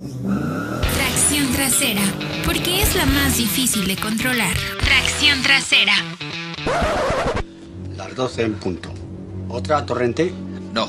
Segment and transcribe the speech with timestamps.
[0.00, 2.02] Tracción trasera,
[2.44, 4.56] porque es la más difícil de controlar.
[4.78, 5.92] Tracción trasera.
[7.96, 8.94] Las 12 en punto.
[9.48, 10.32] ¿Otra torrente?
[10.72, 10.88] No.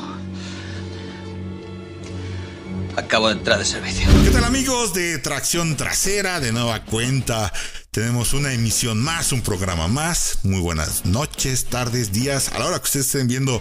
[2.97, 4.07] Acabo de entrar de servicio.
[4.23, 6.39] ¿Qué tal amigos de Tracción Trasera?
[6.39, 7.52] De nueva cuenta.
[7.89, 10.38] Tenemos una emisión más, un programa más.
[10.44, 12.50] Muy buenas noches, tardes, días.
[12.50, 13.60] A la hora que ustedes estén viendo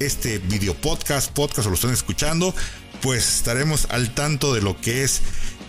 [0.00, 2.52] este video podcast, podcast o lo están escuchando,
[3.02, 5.20] pues estaremos al tanto de lo que es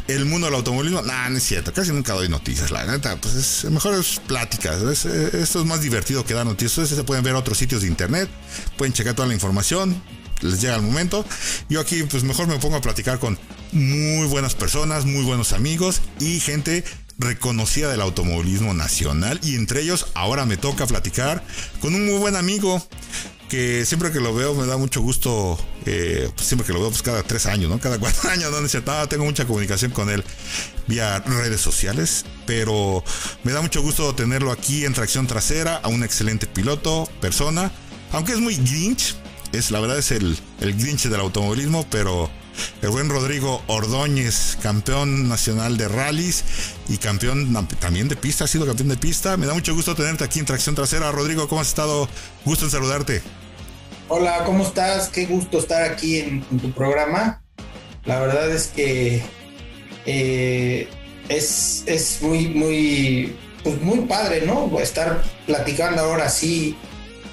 [0.07, 1.01] el mundo del automovilismo.
[1.01, 4.81] Nah, no es cierto, casi nunca doy noticias, la neta, pues es mejor es pláticas.
[5.05, 6.77] esto es más divertido que dar noticias.
[6.77, 8.29] Ustedes se pueden ver otros sitios de internet,
[8.77, 10.01] pueden checar toda la información,
[10.41, 11.25] les llega el momento.
[11.69, 13.37] Yo aquí, pues mejor me pongo a platicar con
[13.71, 16.83] muy buenas personas, muy buenos amigos y gente
[17.17, 19.39] reconocida del automovilismo nacional.
[19.43, 21.43] Y entre ellos, ahora me toca platicar
[21.81, 22.85] con un muy buen amigo
[23.53, 26.89] que siempre que lo veo me da mucho gusto, eh, pues, siempre que lo veo,
[26.89, 27.79] pues cada tres años, ¿no?
[27.79, 30.23] Cada cuatro años, donde se tengo mucha comunicación con él
[30.87, 33.03] vía redes sociales, pero
[33.43, 37.71] me da mucho gusto tenerlo aquí en tracción trasera, a un excelente piloto, persona,
[38.11, 39.15] aunque es muy grinch,
[39.51, 42.31] es la verdad es el, el grinch del automovilismo, pero
[42.81, 46.43] el buen Rodrigo Ordóñez, campeón nacional de rallies
[46.89, 49.37] y campeón también de pista, ha sido campeón de pista.
[49.37, 51.11] Me da mucho gusto tenerte aquí en tracción trasera.
[51.11, 52.09] Rodrigo, ¿cómo has estado?
[52.45, 53.42] Gusto en saludarte.
[54.15, 55.09] Hola, ¿cómo estás?
[55.09, 57.41] Qué gusto estar aquí en, tu programa.
[58.05, 59.23] La verdad es que
[60.05, 60.87] eh,
[61.29, 64.79] es, es, muy, muy, pues muy padre, ¿no?
[64.79, 66.77] Estar platicando ahora sí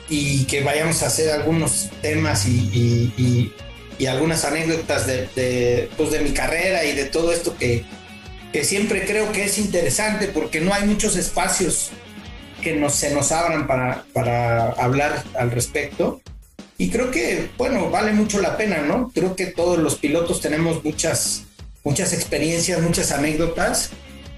[0.09, 3.53] y que vayamos a hacer algunos temas y,
[4.09, 7.85] algunas anécdotas de, pues de mi carrera y de todo esto que,
[8.55, 11.91] que siempre creo que es interesante porque no hay muchos espacios
[12.63, 16.23] que nos, se nos abran para, para hablar al respecto.
[16.81, 19.11] Y creo que, bueno, vale mucho la pena, ¿no?
[19.15, 21.43] Creo que todos los pilotos tenemos muchas,
[21.85, 23.91] muchas experiencias, muchas anécdotas.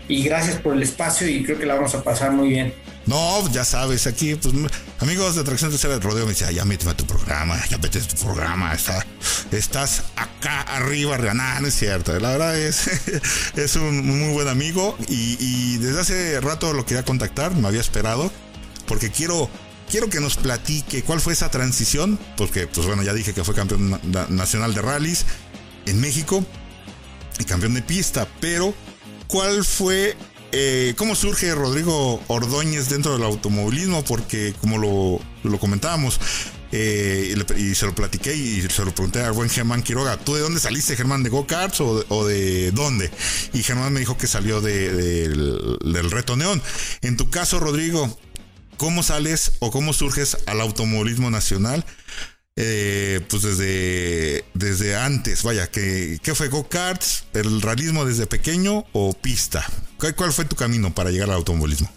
[0.08, 2.74] Y gracias por el espacio y creo que la vamos a pasar muy bien.
[3.06, 4.52] No, ya sabes, aquí, pues,
[4.98, 8.00] amigos de Tracción Tercera del Rodeo me dice, ya méteme a tu programa, ya vete
[8.00, 9.06] a tu programa, está,
[9.52, 12.88] estás acá arriba, no, no es cierto, la verdad es,
[13.56, 17.80] es un muy buen amigo y, y desde hace rato lo quería contactar, me había
[17.80, 18.32] esperado,
[18.88, 19.48] porque quiero
[19.92, 23.54] quiero que nos platique cuál fue esa transición, porque pues bueno, ya dije que fue
[23.54, 25.26] campeón nacional de rallies
[25.84, 26.42] en México
[27.38, 28.72] y campeón de pista, pero
[29.26, 30.16] ¿cuál fue,
[30.50, 34.02] eh, cómo surge Rodrigo Ordóñez dentro del automovilismo?
[34.02, 34.78] Porque como
[35.42, 36.18] lo, comentábamos,
[36.72, 40.40] eh, y, se lo platiqué y se lo pregunté al buen Germán Quiroga, ¿tú de
[40.40, 41.22] dónde saliste, Germán?
[41.22, 43.10] ¿De go-karts o, de dónde?
[43.52, 46.62] Y Germán me dijo que salió del, del Reto Neón.
[47.02, 48.16] En tu caso, Rodrigo,
[48.82, 51.84] ¿Cómo sales o cómo surges al automovilismo nacional?
[52.56, 59.12] Eh, pues desde, desde antes, vaya, ¿qué, qué fue go-karts, el realismo desde pequeño o
[59.12, 59.64] pista?
[59.98, 61.88] ¿Cuál, fue tu camino para llegar al automovilismo?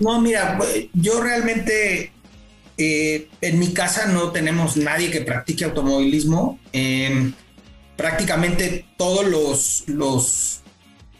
[0.00, 0.58] No, mira,
[0.94, 2.10] yo realmente
[2.76, 6.58] eh, en mi casa no tenemos nadie que practique automovilismo.
[6.72, 7.34] Em,
[7.96, 10.62] prácticamente todos los, los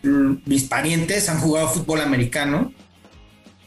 [0.03, 2.73] mis parientes han jugado fútbol americano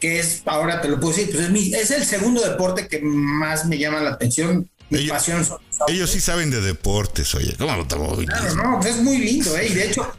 [0.00, 3.66] que es, ahora te lo puedo decir, pues es, es el segundo deporte que más
[3.66, 4.68] me llama la atención.
[4.88, 5.44] Mi ellos, pasión
[5.88, 9.66] ellos sí saben de deportes, oye, ¿cómo lo Claro, no, pues es muy lindo, ¿eh?
[9.68, 10.12] Y de hecho,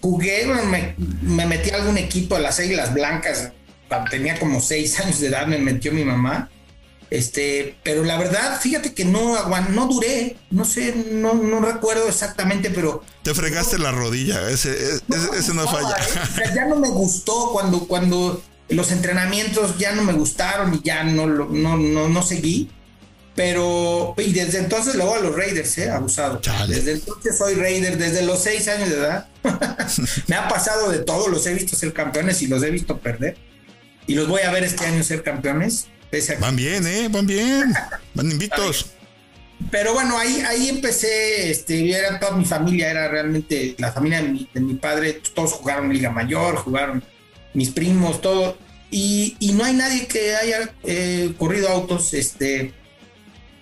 [0.00, 3.52] jugué, me, me metí a algún equipo de las Águilas Blancas,
[4.10, 6.50] tenía como seis años de edad, me metió mi mamá.
[7.10, 9.34] Este, pero la verdad, fíjate que no
[9.70, 13.02] no duré, no sé, no, no recuerdo exactamente, pero.
[13.22, 14.76] Te fregaste la rodilla, ese,
[15.34, 15.96] ese, no, falla.
[15.96, 16.50] ¿eh?
[16.54, 21.26] ya no me gustó cuando, cuando los entrenamientos ya no me gustaron y ya no,
[21.26, 22.70] no, no, no seguí.
[23.34, 25.90] Pero, y desde entonces luego a los Raiders, ¿eh?
[25.90, 26.40] Abusado.
[26.66, 29.28] Desde entonces soy Raider, desde los seis años de edad.
[30.26, 33.36] me ha pasado de todo, los he visto ser campeones y los he visto perder.
[34.08, 35.86] Y los voy a ver este año ser campeones.
[36.40, 37.08] Van bien, ¿eh?
[37.08, 37.72] Van bien.
[38.14, 38.86] Van invictos.
[39.70, 44.28] Pero bueno, ahí, ahí empecé, este, era toda mi familia, era realmente la familia de
[44.28, 47.04] mi, de mi padre, todos jugaron Liga Mayor, jugaron
[47.54, 48.56] mis primos, todo.
[48.90, 52.14] Y, no hay nadie que haya eh, corrido autos.
[52.14, 52.72] Este,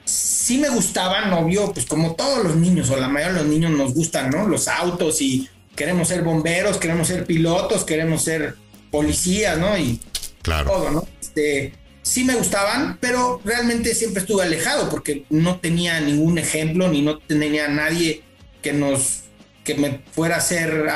[0.05, 3.73] sí me gustaban, obvio, pues como todos los niños, o la mayoría de los niños
[3.73, 4.46] nos gustan, ¿no?
[4.46, 8.56] Los autos y queremos ser bomberos, queremos ser pilotos, queremos ser
[8.90, 9.76] policías, ¿no?
[9.76, 10.00] Y
[10.43, 10.70] claro.
[10.70, 11.08] todo, ¿no?
[11.20, 17.02] Este, sí me gustaban, pero realmente siempre estuve alejado porque no tenía ningún ejemplo ni
[17.02, 18.23] no tenía nadie
[18.62, 19.23] que nos
[19.64, 20.87] que me fuera a ser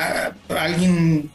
[0.48, 1.28] alguien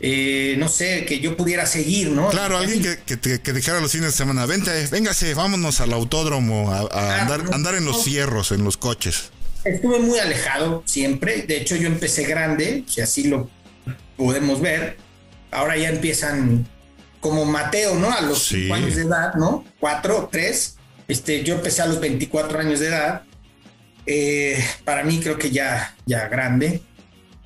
[0.00, 2.28] eh, no sé, que yo pudiera seguir, ¿no?
[2.28, 7.20] Claro, alguien que, que, dijera los fines de semana, vente, véngase, vámonos al autódromo a,
[7.20, 9.30] andar, andar en los fierros, en los coches.
[9.64, 11.42] Estuve muy alejado siempre.
[11.42, 13.50] De hecho, yo empecé grande, si así lo
[14.16, 14.96] podemos ver.
[15.50, 16.66] Ahora ya empiezan
[17.20, 18.12] como Mateo, ¿no?
[18.12, 18.62] A los Sí.
[18.62, 19.64] 5 años de edad, ¿no?
[19.80, 20.76] 4, 3.
[21.08, 23.22] Este, yo empecé a los 24 años de edad.
[24.06, 26.82] Eh, para mí creo que ya, ya grande.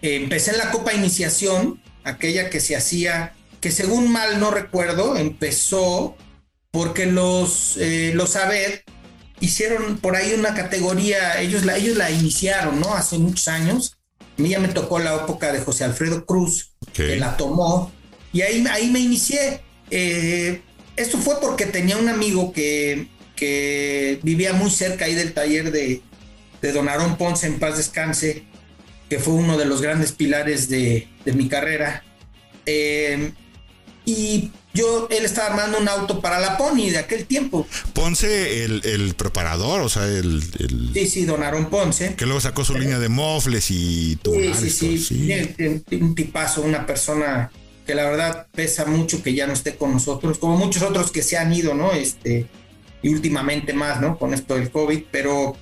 [0.03, 5.17] Eh, empecé en la Copa Iniciación, aquella que se hacía, que según mal no recuerdo,
[5.17, 6.17] empezó
[6.71, 8.81] porque los, eh, los ABED
[9.41, 12.95] hicieron por ahí una categoría, ellos la, ellos la iniciaron, ¿no?
[12.95, 13.99] Hace muchos años.
[14.39, 17.93] A mí ya me tocó la época de José Alfredo Cruz, que la tomó,
[18.33, 19.61] y ahí, ahí me inicié.
[19.91, 20.63] Eh,
[20.97, 26.03] esto fue porque tenía un amigo que, que vivía muy cerca ahí del taller de,
[26.63, 28.45] de Don Aarón Ponce, en paz descanse,
[29.13, 32.03] que fue uno de los grandes pilares de, de mi carrera.
[32.65, 33.33] Eh,
[34.07, 37.67] y yo, él estaba armando un auto para la Pony de aquel tiempo.
[37.93, 42.15] Ponce, el, el preparador, o sea, el, el- Sí, sí, Don Aarón Ponce.
[42.15, 45.55] que luego sacó su línea de mofles y Sí, tubulares, sí, sí, todo, sí.
[45.59, 47.53] Tiene Un tipazo, una persona
[47.87, 51.21] que la verdad pesa mucho que ya no esté con nosotros, como muchos otros que
[51.23, 51.93] se han ido, ¿no?
[51.93, 52.47] Este,
[53.03, 54.19] y últimamente más, ¿no?
[54.19, 55.55] Con esto del COVID, pero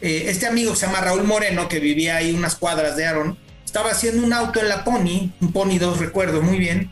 [0.00, 3.38] eh, este amigo que se llama Raúl Moreno, que vivía ahí unas cuadras de Aaron,
[3.64, 6.90] estaba haciendo un auto en la Pony, un Pony 2, recuerdo muy bien,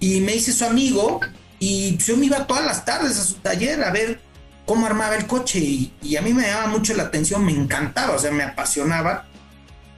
[0.00, 1.20] y me hice su amigo,
[1.58, 4.20] y yo me iba todas las tardes a su taller a ver
[4.66, 8.18] cómo armaba el coche, y, a mí me llamaba mucho la atención, me encantaba, o
[8.18, 9.26] sea, me apasionaba.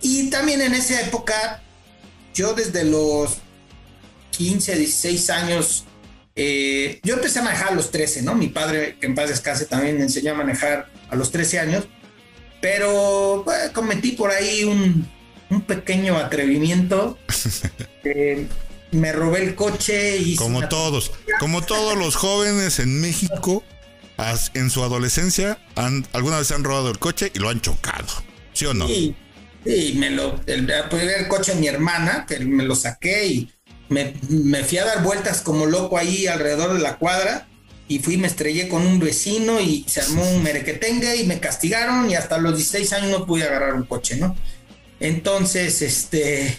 [0.00, 1.62] Y también en esa época,
[2.34, 3.38] yo desde los
[4.32, 5.84] 15, 16 años,
[6.36, 8.36] eh, yo empecé a manejar a los 13, ¿no?
[8.36, 11.88] Mi padre, que en paz descanse, también me enseñó a manejar a los 13 años,
[12.60, 15.06] pero pues, cometí por ahí un,
[15.50, 17.18] un pequeño atrevimiento.
[18.04, 18.46] Eh,
[18.92, 20.36] me robé el coche y...
[20.36, 21.10] Como todos,
[21.40, 23.62] como todos los jóvenes en México,
[24.54, 28.06] en su adolescencia, han, alguna vez han robado el coche y lo han chocado.
[28.54, 28.86] ¿Sí o no?
[28.86, 29.14] Sí,
[29.64, 33.26] sí, me lo, el, pues, era el coche de mi hermana, que me lo saqué
[33.26, 33.52] y
[33.90, 37.46] me, me fui a dar vueltas como loco ahí alrededor de la cuadra
[37.88, 42.08] y fui, me estrellé con un vecino y se armó un merequetengue y me castigaron
[42.10, 44.36] y hasta los 16 años no pude agarrar un coche, ¿no?
[45.00, 46.58] Entonces, este,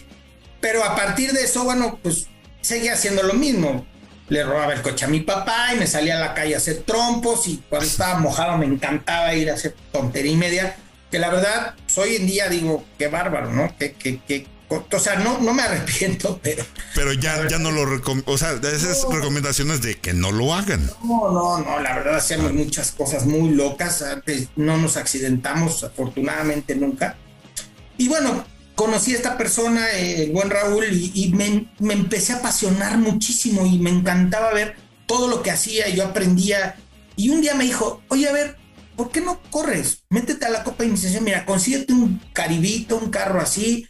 [0.60, 2.28] pero a partir de eso, bueno, pues
[2.62, 3.86] seguía haciendo lo mismo.
[4.28, 6.84] Le robaba el coche a mi papá y me salía a la calle a hacer
[6.84, 10.76] trompos y cuando estaba mojado me encantaba ir a hacer tontería y media.
[11.10, 13.76] Que la verdad, pues, hoy en día digo, qué bárbaro, ¿no?
[13.78, 16.63] Que, que, que, o sea, no, no me arrepiento, pero
[16.95, 18.31] Pero ya, ya no lo recomiendo.
[18.31, 20.86] O sea, esas recomendaciones de que no lo hagan.
[21.04, 24.01] no, no, no, la verdad hacíamos muchas cosas muy locas.
[24.01, 27.18] Antes no nos accidentamos, afortunadamente nunca.
[27.98, 28.45] Y bueno,
[28.75, 32.98] conocí a esta persona, eh, el buen Raúl, y, y me, me empecé a apasionar
[32.98, 34.75] muchísimo y me encantaba ver
[35.06, 36.75] todo lo que hacía y yo aprendía.
[37.16, 38.56] Y un día me dijo, oye, a ver,
[38.95, 40.04] ¿por qué no corres?
[40.10, 43.88] Métete a la Copa de Iniciación, mira, consíguete un caribito, un carro así,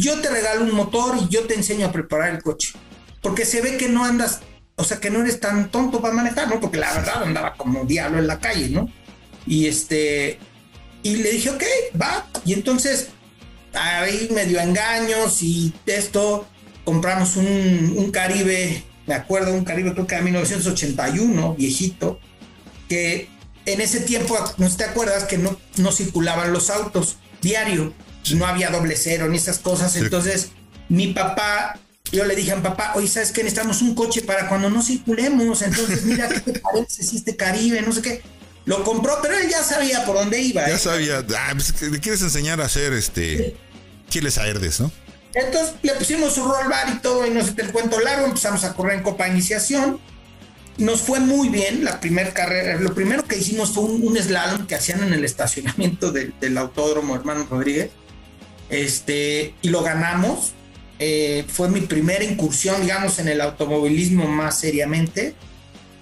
[0.00, 2.72] yo te regalo un motor y yo te enseño a preparar el coche.
[3.20, 4.40] Porque se ve que no andas,
[4.76, 6.60] o sea, que no eres tan tonto para manejar, ¿no?
[6.60, 8.88] Porque la verdad andaba como diablo en la calle, ¿no?
[9.46, 10.38] Y este,
[11.02, 11.62] y le dije, ok,
[12.00, 12.26] va.
[12.44, 13.08] Y entonces,
[13.74, 16.46] ahí medio engaños y esto,
[16.84, 22.18] compramos un, un Caribe, me acuerdo, un Caribe creo que de 1981, viejito,
[22.88, 23.28] que
[23.66, 27.92] en ese tiempo, no te acuerdas, que no, no circulaban los autos diario,
[28.34, 29.96] no había doble cero ni esas cosas.
[29.96, 30.50] Entonces,
[30.88, 31.78] mi papá,
[32.10, 33.42] yo le dije a mi papá, oye, ¿sabes qué?
[33.42, 35.62] Necesitamos un coche para cuando no circulemos.
[35.62, 38.22] Entonces, mira, ¿qué te parece si este Caribe, no sé qué?
[38.64, 40.66] Lo compró, pero él ya sabía por dónde iba.
[40.68, 40.78] Ya ¿eh?
[40.78, 41.24] sabía.
[41.36, 43.56] Ah, pues, le quieres enseñar a hacer este
[44.08, 44.92] chiles a herdes, ¿no?
[45.34, 48.64] Entonces le pusimos su roll bar y todo, y no sé, te cuento largo, empezamos
[48.64, 49.98] a correr en Copa Iniciación.
[50.76, 52.78] Nos fue muy bien la primera carrera.
[52.78, 57.14] Lo primero que hicimos fue un, un slalom que hacían en el estacionamiento del autódromo
[57.16, 57.90] Hermano Rodríguez.
[58.72, 60.54] Este, y lo ganamos.
[60.98, 65.34] Eh, fue mi primera incursión, digamos, en el automovilismo más seriamente.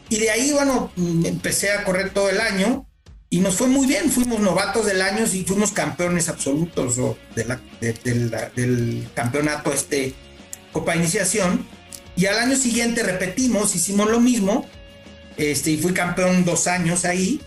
[0.08, 2.86] Y de ahí, bueno, mm, empecé a correr todo el año
[3.28, 4.10] y nos fue muy bien.
[4.10, 6.96] Fuimos novatos del año y fuimos campeones absolutos
[7.34, 10.14] del campeonato este
[10.72, 11.66] Copa Iniciación.
[12.16, 14.64] Y al año siguiente repetimos, hicimos lo mismo.
[15.36, 17.40] Este, y fui campeón dos años ahí.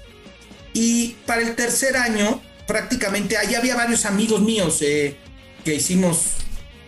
[0.74, 5.18] Y para el tercer año, prácticamente, allá había varios amigos míos eh,
[5.64, 6.34] que hicimos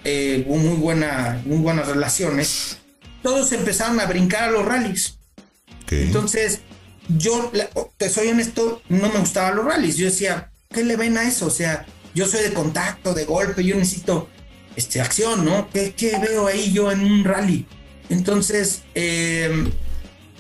[0.04, 2.78] eh, muy, buena, muy buenas relaciones.
[3.24, 5.18] Todos empezaron a brincar a los rallies.
[5.90, 6.62] Entonces,
[7.10, 9.98] yo, la- te soy honesto, no me gustaban los rallies.
[9.98, 11.48] Yo decía, ¿qué le ven a eso?
[11.48, 14.30] O sea, yo soy de contacto, de golpe, yo necesito
[14.76, 15.70] este, acción, ¿no?
[15.72, 17.66] ¿Qué, qué veo ahí yo en un rally?
[18.10, 19.70] Entonces, eh,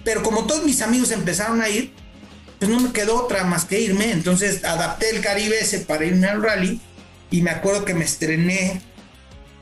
[0.04, 1.94] pero como todos mis amigos empezaron a ir,
[2.68, 4.12] no me quedó otra más que irme.
[4.12, 6.80] Entonces adapté el Caribe ese para irme al rally
[7.32, 8.82] y me acuerdo que me estrené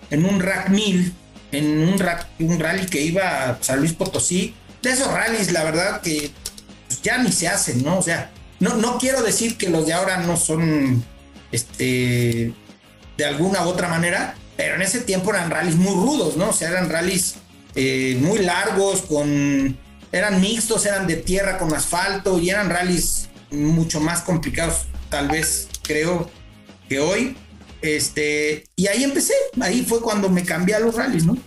[0.09, 1.13] en un Rack 1000,
[1.51, 2.01] en un,
[2.39, 4.53] un rally que iba a San Luis Potosí.
[4.81, 6.31] De esos rallies, la verdad que
[7.01, 7.97] ya ni se hacen, ¿no?
[7.97, 11.03] O sea, no, no quiero decir que los de ahora no son,
[11.51, 12.53] este,
[13.17, 16.49] de alguna u otra manera, pero en ese tiempo eran rallies muy rudos, ¿no?
[16.49, 17.35] O sea, eran rallies
[17.75, 19.77] eh, muy largos, con
[20.13, 25.67] eran mixtos, eran de tierra con asfalto y eran rallies mucho más complicados, tal vez
[25.81, 26.29] creo
[26.87, 27.35] que hoy.
[27.81, 31.37] Este, y ahí empecé, ahí fue cuando me cambié a los rallies, ¿no?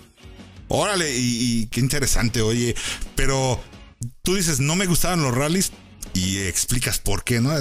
[0.68, 2.74] Órale, y, qué interesante, oye,
[3.14, 3.60] pero
[4.22, 5.70] tú dices, no me gustaban los rallies
[6.12, 7.52] y explicas por qué, ¿no?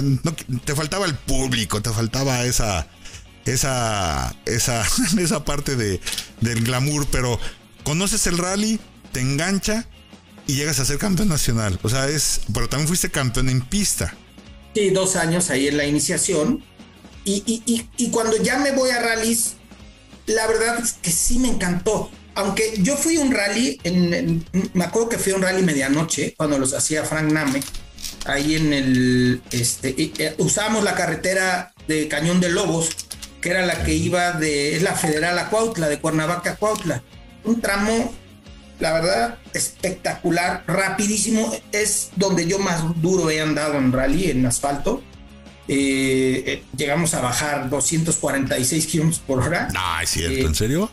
[0.64, 2.88] te faltaba el público, te faltaba esa,
[3.44, 4.84] esa, esa,
[5.18, 6.00] esa parte de,
[6.40, 7.38] del glamour, pero
[7.84, 8.80] conoces el rally,
[9.12, 9.86] te engancha
[10.46, 11.78] y llegas a ser campeón nacional.
[11.82, 14.14] O sea, es, pero también fuiste campeón en pista.
[14.74, 16.62] Sí, dos años ahí en la iniciación.
[17.24, 19.54] Y, y, y, cuando ya me voy a rallies,
[20.26, 22.08] la verdad es que sí me encantó.
[22.36, 26.58] Aunque yo fui un rally, en, me acuerdo que fui a un rally medianoche, cuando
[26.58, 27.62] los hacía Frank Name,
[28.26, 32.90] ahí en el, este, eh, usábamos la carretera de Cañón de Lobos,
[33.40, 37.02] que era la que iba de, es la federal a Cuautla, de Cuernavaca a Cuautla.
[37.44, 38.14] Un tramo
[38.78, 41.54] la verdad, espectacular, rapidísimo.
[41.72, 45.02] Es donde yo más duro he andado en rally, en asfalto.
[45.68, 49.68] Eh, eh, llegamos a bajar 246 kilómetros por hora.
[49.76, 50.90] Ah, es cierto, ¿en serio?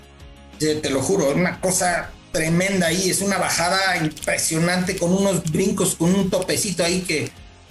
[0.59, 3.09] Te lo juro, es una cosa tremenda ahí.
[3.09, 7.29] Es una bajada impresionante con unos brincos, con un topecito ahí que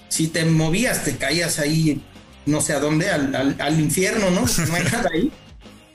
[0.09, 2.03] si te movías te caías ahí,
[2.45, 4.43] no sé a dónde, al, al infierno, ¿no?
[4.43, 5.33] No hay nada ahí.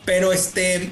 [0.05, 0.89] Pero este,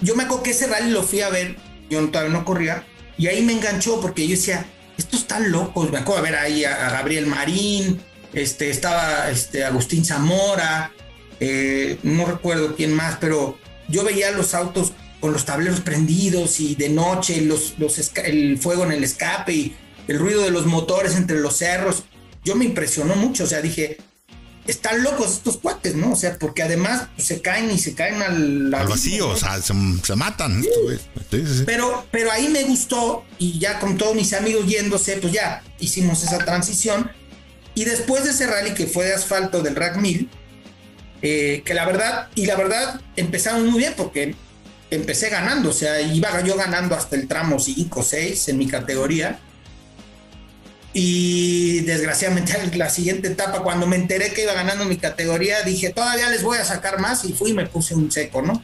[0.00, 1.56] yo me acuerdo que ese rally lo fui a ver
[1.92, 2.84] yo todavía no corría,
[3.18, 6.90] y ahí me enganchó porque yo decía, estos están locos, me acuerdo ver ahí a,
[6.90, 8.00] Gabriel Marín,
[8.32, 10.90] este, estaba este, Agustín Zamora,
[11.38, 13.58] eh, no recuerdo quién más, pero
[13.88, 18.84] yo veía los autos con los tableros prendidos y de noche los, los el fuego
[18.84, 19.76] en el escape y
[20.08, 22.04] el ruido de los motores entre los cerros.
[22.44, 23.98] Yo me impresionó mucho, o sea, dije,
[24.66, 26.12] están locos estos cuates, ¿no?
[26.12, 29.60] O sea, porque además pues, se caen y se caen al, al vacío, o sea,
[29.60, 29.74] se,
[30.16, 30.64] matan.
[31.66, 36.22] Pero, pero ahí me gustó y ya con todos mis amigos yéndose, pues ya hicimos
[36.22, 37.10] esa transición.
[37.74, 40.28] Y después de ese rally que fue de asfalto del Rack 1000,
[41.22, 44.34] eh, que la verdad, y la verdad empezamos muy bien porque
[44.90, 49.40] empecé ganando, o sea, iba yo ganando hasta el tramo 5, 6 en mi categoría
[50.94, 56.28] y desgraciadamente la siguiente etapa, cuando me enteré que iba ganando mi categoría, dije, todavía
[56.28, 58.62] les voy a sacar más y fui y me puse un seco, ¿no?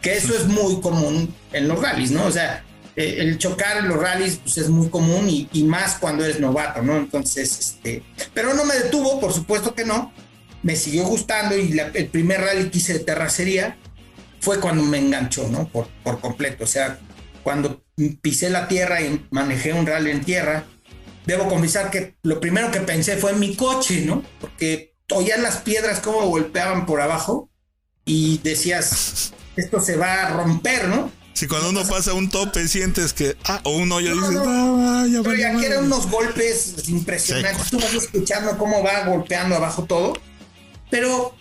[0.00, 2.24] Que eso es muy común en los rallies, ¿no?
[2.24, 2.64] O sea,
[2.96, 6.82] eh, el chocar en los rallies pues, es muy común y, más cuando eres novato,
[6.82, 6.96] ¿no?
[6.96, 8.02] Entonces, este,
[8.34, 10.12] pero no me detuvo, por supuesto que no.
[10.64, 13.76] Me siguió gustando y el primer rally que hice de terracería
[14.40, 15.68] fue cuando me enganchó, ¿no?
[15.68, 16.64] Por, por completo.
[16.64, 16.98] O sea,
[17.44, 17.80] cuando
[18.20, 20.64] pisé la tierra y manejé un rally en tierra,
[21.28, 24.24] debo confesar que lo primero que pensé fue en mi coche, ¿no?
[24.40, 27.50] Porque oías las piedras como golpeaban por abajo
[28.06, 31.12] y decías, esto se va a romper, ¿no?
[31.34, 35.22] Si cuando uno pasa un tope sientes que, ah, o un hoyo dices, ah, ya
[35.22, 37.70] Pero ya eran unos golpes impresionantes.
[37.70, 40.14] Tú vas escuchando cómo va golpeando abajo todo.
[40.90, 41.34] Pero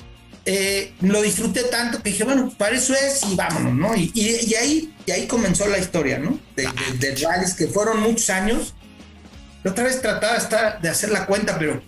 [0.44, 3.96] eh, lo disfruté tanto que dije, bueno, para eso es y vámonos, ¿no?
[3.96, 4.12] Y,
[4.56, 6.38] ahí, y ahí comenzó la historia, ¿no?
[6.58, 8.74] De, de, de rallies que fueron muchos años
[9.70, 11.82] otra vez trataba de hacer la cuenta, pero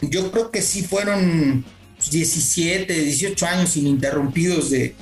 [0.00, 1.64] yo creo que sí fueron
[2.10, 4.94] 17, 18 años ininterrumpidos de,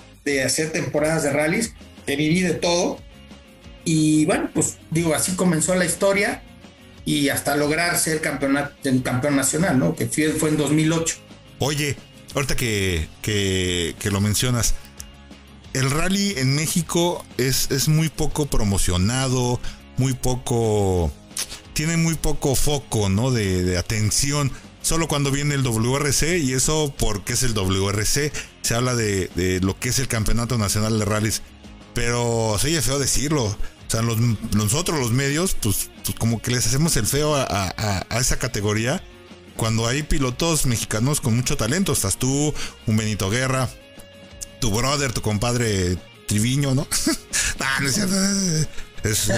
[0.44, 1.72] hacer temporadas de rallies,
[2.04, 2.98] que viví de todo.
[3.84, 6.42] Y bueno, pues digo, así comenzó la historia
[7.06, 9.96] y hasta lograr ser campeonato, campeón nacional, ¿no?
[9.96, 11.16] Que fue, fue en 2008.
[11.60, 11.96] Oye,
[12.34, 14.74] ahorita que, que, lo mencionas,
[15.72, 19.58] el rally en México es, es muy poco promocionado,
[19.96, 21.10] muy poco
[21.78, 23.30] tiene muy poco foco, ¿no?
[23.30, 24.50] De, atención.
[24.82, 28.32] Solo cuando viene el WRC, y eso porque es el WRC,
[28.62, 31.42] se habla de, lo que es el Campeonato Nacional de Rallys.
[31.94, 33.44] Pero sí, feo decirlo.
[33.44, 33.56] O
[33.86, 39.00] sea, nosotros los medios, pues, pues, como que les hacemos el feo a, esa categoría.
[39.54, 42.52] Cuando hay pilotos mexicanos con mucho talento, estás tú,
[42.88, 43.70] un Benito Guerra,
[44.60, 46.88] tu brother, tu compadre Triviño, ¿no?
[47.60, 48.68] ah, no es.
[49.04, 49.30] Es,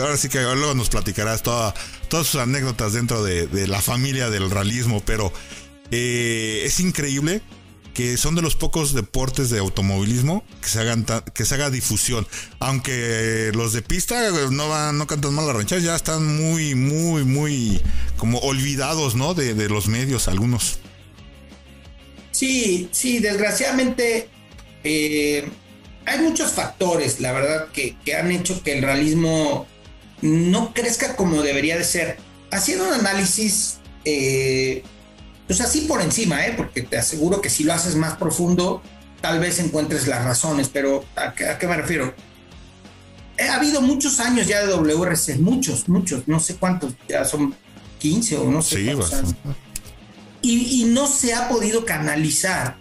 [0.00, 1.74] ahora sí que luego nos platicarás todas
[2.10, 5.32] sus anécdotas dentro de, la familia del realismo, pero
[5.90, 7.42] eh, es increíble
[7.94, 11.04] que son de los pocos deportes de automovilismo que se hagan
[11.34, 12.26] que se haga difusión.
[12.58, 17.24] Aunque los de pista no van, no cantan mal la ranchera, ya están muy, muy,
[17.24, 17.80] muy
[18.16, 19.34] como olvidados, ¿no?
[19.34, 20.78] De, de los medios, algunos.
[22.30, 24.28] Sí, sí, desgraciadamente
[24.84, 25.48] eh,
[26.06, 29.66] hay muchos factores, la verdad, que, que, han hecho que el realismo
[30.20, 32.18] no crezca como debería de ser.
[32.50, 34.82] Haciendo un análisis, eh,
[35.46, 36.54] pues así por encima, ¿eh?
[36.56, 38.82] porque te aseguro que si lo haces más profundo,
[39.20, 42.14] tal vez encuentres las razones, pero ¿a qué, a qué me refiero?
[43.38, 47.54] Ha habido muchos años ya de WRC, muchos, muchos, no sé cuántos, ya son
[47.98, 49.34] 15 o no sé sí, cuántos años.
[50.42, 52.76] Y, y no se ha podido canalizar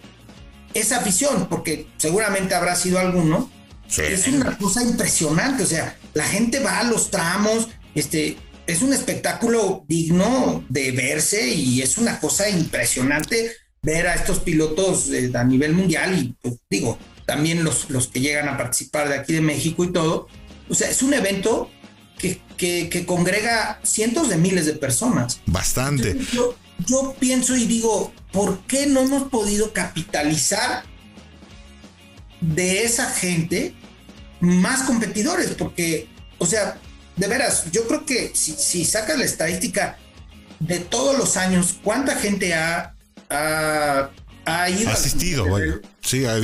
[0.74, 3.50] esa afición, porque seguramente habrá sido alguno.
[3.88, 4.04] Sí.
[4.04, 8.94] Es una cosa impresionante, o sea, la gente va a los tramos, este, es un
[8.94, 13.52] espectáculo digno de verse y es una cosa impresionante
[13.82, 18.22] ver a estos pilotos eh, a nivel mundial y pues, digo, también los, los que
[18.22, 20.28] llegan a participar de aquí de México y todo.
[20.70, 21.70] O sea, es un evento
[22.18, 25.42] que, que, que congrega cientos de miles de personas.
[25.46, 26.18] Bastante.
[26.32, 30.84] Yo, yo pienso y digo, ¿por qué no hemos podido capitalizar
[32.40, 33.76] de esa gente
[34.40, 35.50] más competidores?
[35.58, 36.08] Porque,
[36.38, 36.78] o sea,
[37.16, 39.98] de veras, yo creo que si, si sacas la estadística
[40.60, 42.96] de todos los años, ¿cuánta gente ha,
[43.30, 44.10] ha,
[44.46, 44.90] ha ido?
[44.90, 45.80] Ha asistido, vaya.
[46.02, 46.38] Sí, ha,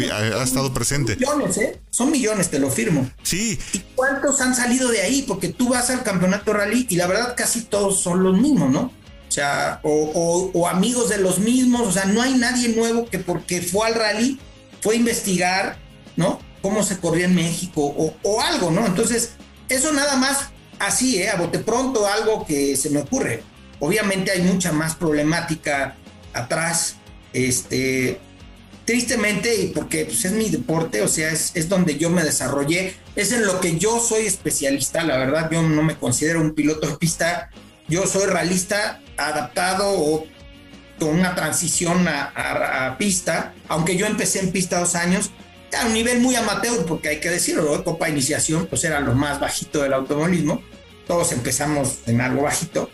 [0.44, 1.18] estado presente.
[1.20, 1.82] Son millones, ¿eh?
[1.90, 3.10] Son millones, te lo firmo.
[3.24, 3.60] Sí.
[3.74, 5.24] ¿Y cuántos han salido de ahí?
[5.28, 8.92] Porque tú vas al campeonato rally y la verdad casi todos son los mismos, ¿no?
[9.28, 13.62] O sea, o, amigos de los mismos, o sea, no hay nadie nuevo que porque
[13.62, 14.40] fue al rally,
[14.82, 15.78] fue a investigar,
[16.16, 16.40] ¿no?
[16.62, 18.86] Cómo se corría en México o, o algo, ¿no?
[18.86, 19.32] Entonces,
[19.70, 21.30] eso nada más así, ¿eh?
[21.30, 23.44] A bote pronto, algo que se me ocurre.
[23.80, 25.96] Obviamente hay mucha más problemática
[26.34, 26.96] atrás,
[27.34, 28.20] este,
[28.86, 32.96] tristemente, y porque pues, es mi deporte, o sea, es, es donde yo me desarrollé,
[33.16, 36.88] es en lo que yo soy especialista, la verdad, yo no me considero un piloto
[36.88, 37.50] de pista,
[37.88, 40.26] yo soy realista adaptado o
[41.00, 45.32] con una transición a, pista, aunque yo empecé en pista dos años,
[45.78, 47.84] a un nivel muy amateur, porque hay que decirlo.
[47.84, 50.64] Copa Iniciación, pues era lo más bajito del automovilismo,
[51.06, 52.90] todos empezamos en algo bajito,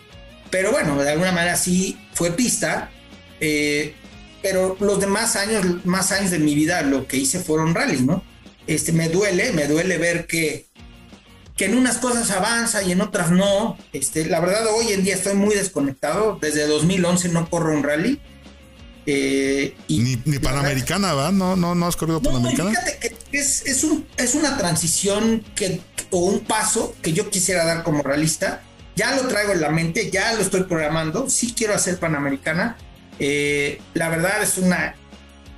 [0.49, 2.91] pero bueno, de alguna manera sí fue pista,
[3.39, 3.95] eh,
[4.41, 8.23] pero los demás años, más años de mi vida, lo que hice fueron rally, ¿no?
[8.67, 10.67] Este, me duele, me duele ver que
[11.55, 13.77] que en unas cosas avanza y en otras no.
[13.91, 16.37] Este, la verdad, hoy en día estoy muy desconectado.
[16.41, 18.19] Desde 2011 no corro un rally.
[19.05, 21.31] Eh, y ni, ni Panamericana, ¿va?
[21.31, 22.69] ¿No, no, no has corrido no, Panamericana?
[22.69, 27.65] Fíjate que es, es, un, es una transición que, o un paso que yo quisiera
[27.65, 28.63] dar como realista.
[28.95, 31.29] Ya lo traigo en la mente, ya lo estoy programando.
[31.29, 32.77] Sí quiero hacer Panamericana.
[33.19, 34.95] Eh, la verdad es una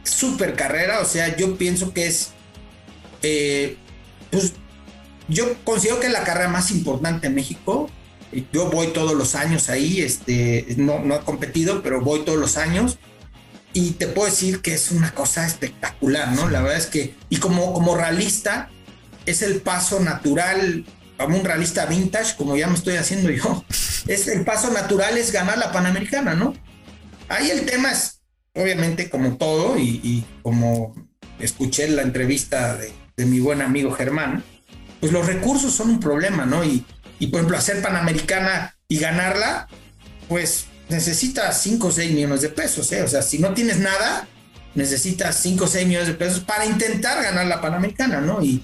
[0.04, 1.00] super carrera.
[1.00, 2.32] O sea, yo pienso que es.
[3.22, 3.78] Eh,
[4.32, 4.54] pues
[5.28, 7.90] yo considero que es la carrera más importante en México.
[8.52, 12.58] Yo voy todos los años ahí, este, no, no he competido, pero voy todos los
[12.58, 12.98] años.
[13.74, 16.50] Y te puedo decir que es una cosa espectacular, ¿no?
[16.50, 18.70] La verdad es que, y como, como realista,
[19.26, 20.86] es el paso natural,
[21.18, 23.66] como un realista vintage, como ya me estoy haciendo yo,
[24.08, 26.54] es el paso natural es ganar la Panamericana, ¿no?
[27.28, 28.22] Ahí el tema es,
[28.54, 30.96] obviamente, como todo, y, y como
[31.40, 34.44] escuché en la entrevista de, de mi buen amigo Germán,
[35.00, 36.64] pues los recursos son un problema, ¿no?
[36.64, 36.86] Y,
[37.20, 39.68] y por ejemplo, hacer Panamericana y ganarla,
[40.28, 43.04] pues necesitas 5 o 6 millones de pesos, ¿eh?
[43.04, 44.28] O sea, si no tienes nada,
[44.76, 48.44] necesitas 5 o 6 millones de pesos para intentar ganar la Panamericana, ¿no?
[48.44, 48.64] Y,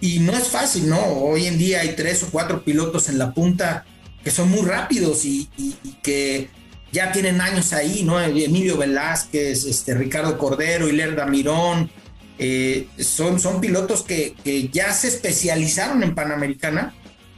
[0.00, 1.00] y no es fácil, ¿no?
[1.00, 3.84] Hoy en día hay 3 o 4 pilotos en la punta
[4.22, 6.50] que son muy rápidos y, y, y que
[6.92, 8.20] ya tienen años ahí, ¿no?
[8.20, 11.90] Emilio Velázquez, este, Ricardo Cordero, Hilerda Mirón,
[12.38, 16.94] eh, son, son pilotos que, que, ya se especializaron en Panamericana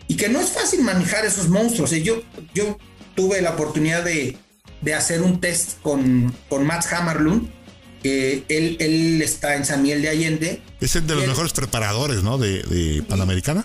[0.09, 1.93] y que no es fácil manejar esos monstruos.
[1.93, 2.23] Eh, yo,
[2.55, 2.77] yo
[3.15, 4.37] tuve la oportunidad de,
[4.83, 7.49] de hacer un test con, con Max Hammerlund,
[8.03, 10.63] que él, él, está en San Miguel de Allende.
[10.81, 12.37] Es el de los él, mejores preparadores, ¿no?
[12.37, 13.65] De, de Panamericana.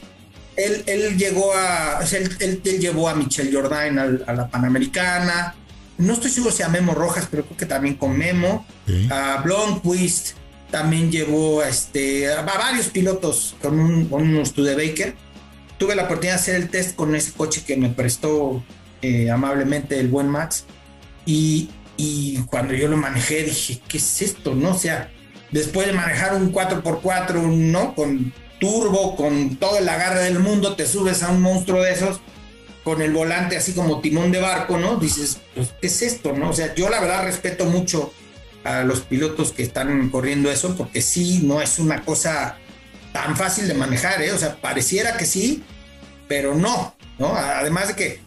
[0.56, 5.56] Él, él, llegó a, él, él, él llevó a Michelle Jordain a, a, la Panamericana.
[5.98, 8.65] No estoy seguro si a Memo Rojas, pero creo que también con Memo.
[8.88, 9.08] Sí.
[9.12, 10.36] A Blomqvist
[10.71, 15.15] también llevó a, este, a varios pilotos con un, con un Studebaker.
[15.78, 18.63] Tuve la oportunidad de hacer el test con ese coche que me prestó
[19.01, 20.65] eh, amablemente el buen Max.
[21.25, 24.54] Y, y, cuando yo lo manejé dije, ¿qué es esto?
[24.56, 24.71] ¿No?
[24.71, 25.12] O sea,
[25.51, 27.95] después de manejar un 4x4, ¿no?
[27.95, 32.21] Con turbo, con todo el agarre del mundo, te subes a un monstruo de esos
[32.84, 34.97] con el volante así como timón de barco, ¿no?
[34.97, 36.34] Dices, pues, ¿qué es esto?
[36.34, 36.51] ¿No?
[36.51, 38.13] O sea, yo la verdad respeto mucho
[38.65, 42.58] a los pilotos que están corriendo eso, porque sí, no es una cosa
[43.13, 44.34] tan fácil de manejar, ¿eh?
[44.34, 45.63] O sea, pareciera que sí,
[46.28, 47.34] pero no, ¿no?
[47.36, 48.19] Además de que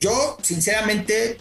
[0.00, 1.38] yo, sinceramente,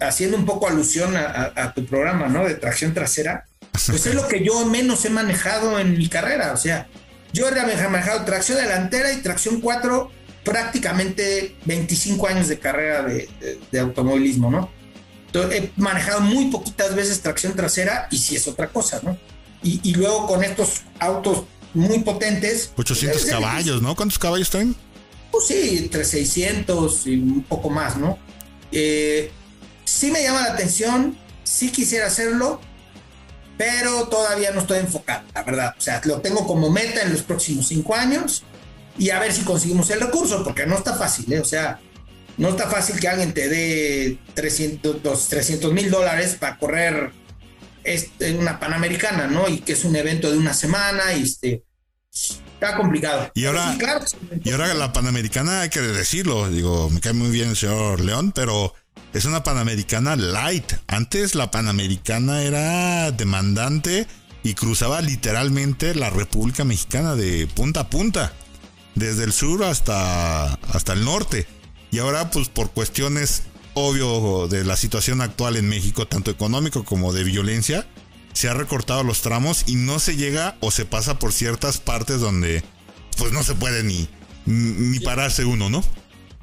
[0.00, 2.44] haciendo un poco alusión a, tu programa, ¿no?
[2.44, 6.52] De tracción trasera, pues es lo que yo menos he manejado en mi carrera.
[6.52, 6.88] O sea,
[7.32, 10.10] yo he manejado tracción delantera y tracción 4
[10.44, 14.70] prácticamente 25 años de carrera de, automovilismo, ¿no?
[15.50, 19.16] He manejado muy poquitas veces tracción trasera y sí es otra cosa, ¿no?
[19.62, 22.70] Y, luego con estos autos muy potentes.
[22.76, 23.96] 800 pues, caballos, ¿no?
[23.96, 24.74] ¿Cuántos caballos traen?
[25.32, 28.18] Pues sí, entre 600 y un poco más, ¿no?
[28.70, 29.30] Eh,
[29.84, 32.60] sí me llama la atención, sí quisiera hacerlo,
[33.56, 35.74] pero todavía no estoy enfocado, la verdad.
[35.76, 38.44] O sea, lo tengo como meta en los próximos cinco años
[38.96, 41.40] y a ver si conseguimos el recurso, porque no está fácil, ¿eh?
[41.40, 41.80] O sea,
[42.38, 47.12] no está fácil que alguien te dé 300 mil dólares para correr
[47.82, 49.48] este, una Panamericana, ¿no?
[49.48, 51.64] Y que es un evento de una semana y este.
[52.10, 53.30] Está complicado.
[53.34, 53.76] Y ahora,
[54.42, 58.32] y ahora la Panamericana, hay que decirlo, digo, me cae muy bien el señor León,
[58.32, 58.74] pero
[59.12, 60.72] es una Panamericana light.
[60.86, 64.06] Antes la Panamericana era demandante
[64.42, 68.32] y cruzaba literalmente la República Mexicana de punta a punta,
[68.94, 71.46] desde el sur hasta, hasta el norte.
[71.90, 73.42] Y ahora, pues por cuestiones
[73.74, 77.86] obvio de la situación actual en México, tanto económico como de violencia,
[78.32, 82.20] se ha recortado los tramos y no se llega o se pasa por ciertas partes
[82.20, 82.62] donde
[83.16, 84.08] pues no se puede ni,
[84.46, 85.84] ni pararse uno, ¿no?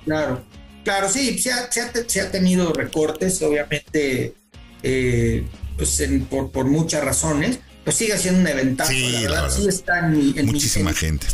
[0.05, 0.43] Claro.
[0.85, 4.35] Claro, sí, se ha, tenido recortes, obviamente,
[4.83, 5.43] eh,
[5.75, 10.45] pues por, muchas razones, pues sigue siendo un eventazo, sí, la verdad, sí está en,
[10.45, 11.25] Muchísima gente.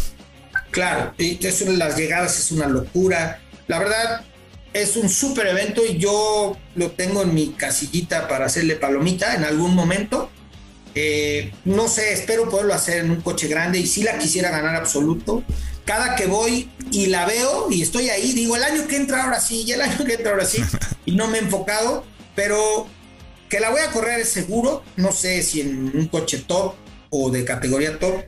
[0.71, 3.41] Claro, y eso, las llegadas es una locura.
[3.71, 4.25] La verdad,
[4.73, 9.45] es un súper evento y yo lo tengo en mi casillita para hacerle palomita en
[9.45, 10.29] algún momento.
[10.93, 14.75] Eh, no sé, espero poderlo hacer en un coche grande y si la quisiera ganar
[14.75, 15.45] absoluto.
[15.86, 19.39] Cada que voy y la veo y estoy ahí, digo, el año que entra ahora
[19.39, 20.62] sí, y el año que entra ahora sí,
[21.05, 22.03] y no me he enfocado,
[22.36, 22.88] pero
[23.47, 26.73] que la voy a correr es seguro, no sé si en un coche top
[27.10, 28.21] o de categoría top,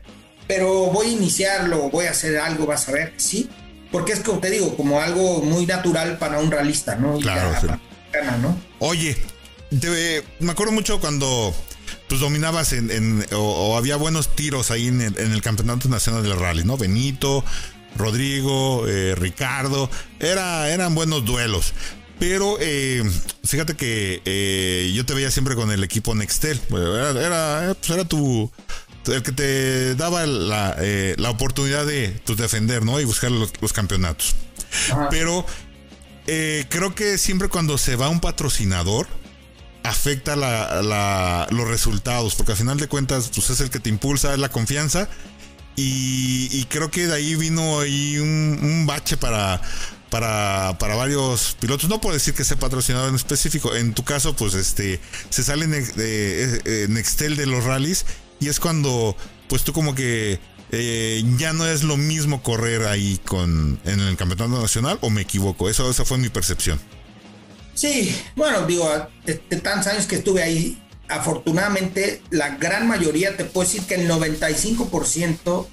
[0.47, 3.49] pero voy a iniciarlo, voy a hacer algo, vas a ver, sí,
[3.93, 7.19] porque es como te digo, como algo muy natural para un realista, ¿no?
[7.19, 7.53] Claro,
[8.41, 8.58] ¿no?
[8.79, 9.15] Oye,
[10.39, 11.53] me acuerdo mucho cuando
[12.10, 16.75] pues dominabas en, o, había buenos tiros ahí en el, Campeonato Nacional del Rally, ¿no?
[16.75, 17.45] Benito,
[17.95, 21.73] Rodrigo, eh, Ricardo, era, eran buenos duelos.
[22.17, 23.03] Pero eh,
[23.43, 26.60] fíjate que eh, yo te veía siempre con el equipo Nextel.
[26.71, 28.51] Era, pues era tu,
[29.08, 30.78] el que te daba la,
[31.18, 33.00] la oportunidad de pues, defender, ¿no?
[33.00, 34.36] Y buscar los, campeonatos.
[35.10, 35.46] Pero
[36.26, 39.08] creo que siempre cuando se va un patrocinador,
[39.84, 40.36] afecta
[41.52, 44.50] los resultados, porque al final de cuentas, pues es el que te impulsa, es la
[44.50, 45.10] confianza.
[45.76, 49.60] Y, creo que de ahí vino ahí un, bache para,
[50.10, 51.89] para, para, varios pilotos.
[51.89, 53.76] No puedo decir que sea patrocinador en específico.
[53.76, 58.06] En tu caso, pues este se sale Nextel de los rallies.
[58.43, 59.15] Y es cuando,
[59.47, 60.38] pues tú como que
[60.69, 64.97] eh, ya no es lo mismo correr ahí con en el campeonato nacional.
[64.99, 65.69] ¿O me equivoco?
[65.69, 66.77] Eso, esa fue mi percepción.
[67.73, 68.89] Sí, bueno, digo,
[69.25, 70.77] de, tantos años que estuve ahí,
[71.08, 75.67] afortunadamente la gran mayoría, te puedo decir que el 95%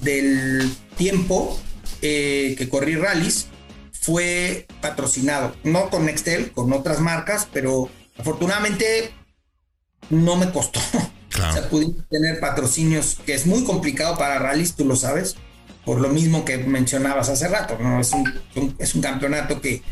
[0.00, 1.62] del tiempo
[2.02, 3.46] eh, que corrí rallies
[3.92, 9.12] fue patrocinado, no con Nextel, con otras marcas, pero afortunadamente
[10.08, 10.80] no me costó.
[11.48, 15.36] O sea, pudimos tener patrocinios, que es muy complicado para rallies, tú lo sabes,
[15.84, 18.00] por lo mismo que mencionabas hace rato, ¿no?
[18.00, 19.82] Es un, es un campeonato que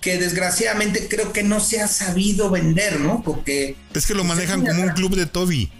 [0.00, 3.22] que desgraciadamente creo que no se ha sabido vender, ¿no?
[3.22, 3.76] Porque...
[3.94, 5.70] Es que lo manejan como un club de Toby.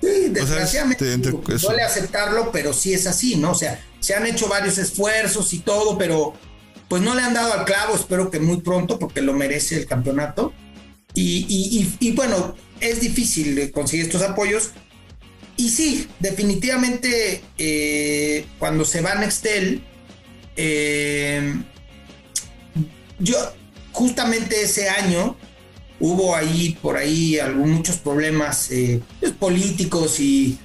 [0.00, 3.50] Sí, desgraciadamente duele aceptarlo, pero sí es así, ¿no?
[3.50, 6.32] O sea, se han hecho varios esfuerzos y todo, pero
[6.88, 9.86] pues no le han dado al clavo, espero que muy pronto, porque lo merece el
[9.86, 10.54] campeonato.
[11.14, 14.70] Y, bueno, es difícil conseguir estos apoyos.
[15.56, 19.82] Y sí, definitivamente eh, cuando se va Nextel,
[20.56, 21.54] eh,
[23.18, 23.36] yo,
[23.92, 25.36] justamente ese año,
[26.00, 30.58] hubo ahí, por ahí, algún, muchos problemas eh, pues, políticos y,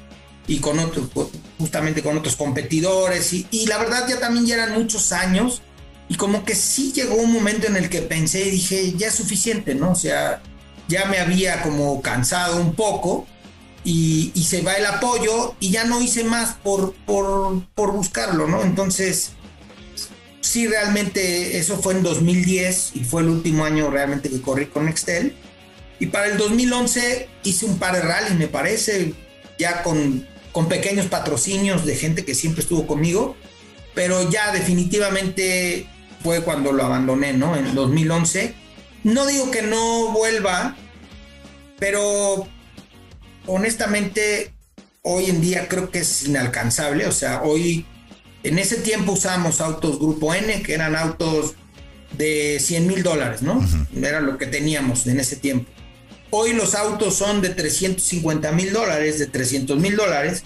[0.61, 1.09] con otros,
[1.57, 3.33] justamente con otros competidores.
[3.33, 5.61] Y, la verdad, ya también ya eran muchos años.
[6.07, 9.15] Y como que sí llegó un momento en el que pensé y dije, ya es
[9.15, 9.91] suficiente, ¿no?
[9.91, 10.41] O sea,
[10.87, 13.27] ya me había como cansado un poco.
[13.83, 18.63] Y, se va el apoyo y ya no hice más por, por, por buscarlo, ¿no?
[18.63, 19.33] Entonces,
[20.41, 24.85] sí, realmente eso fue en 2010 y fue el último año realmente que corrí con
[24.85, 25.35] Nextel.
[25.99, 29.13] Y para el 2011 hice un par de rallies, me parece,
[29.59, 33.35] ya con, con pequeños patrocinios de gente que siempre estuvo conmigo,
[33.93, 35.87] pero ya definitivamente
[36.23, 37.55] fue cuando lo abandoné, ¿no?
[37.55, 38.64] En 2011.
[39.05, 40.75] No digo que no vuelva,
[41.77, 42.47] pero
[43.45, 44.51] honestamente
[45.03, 47.05] hoy en día creo que es inalcanzable.
[47.05, 47.85] O sea, hoy,
[48.41, 51.53] en ese tiempo usábamos autos Grupo N, que eran autos
[52.17, 53.63] de 100 mil dólares, ¿no?
[53.95, 55.69] Era lo que teníamos en ese tiempo.
[56.31, 60.41] Hoy los autos son de 350 mil dólares, de 300 mil dólares,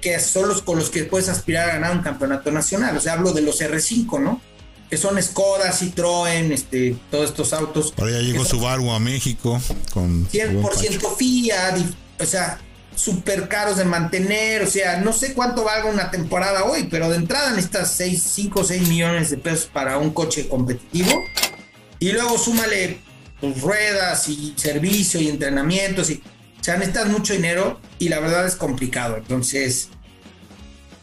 [0.00, 2.96] que son los con los que puedes aspirar a ganar un campeonato nacional.
[2.96, 4.40] O sea, hablo de los R5, ¿no?
[4.88, 7.92] Que son Skoda, Citroën, este, todos estos autos.
[7.98, 9.60] Ahora ya llegó Subaru a México
[9.92, 11.78] con 100% Fiat,
[12.20, 12.60] o sea,
[12.96, 17.16] súper caros de mantener, o sea, no sé cuánto valga una temporada hoy, pero de
[17.16, 21.12] entrada necesitas 6, 5 o 6 millones de pesos para un coche competitivo.
[21.98, 23.00] Y luego súmale
[23.40, 26.10] pues, ruedas y servicio y entrenamientos.
[26.10, 26.22] Y,
[26.60, 29.16] o sea, necesitas mucho dinero y la verdad es complicado.
[29.16, 29.88] Entonces,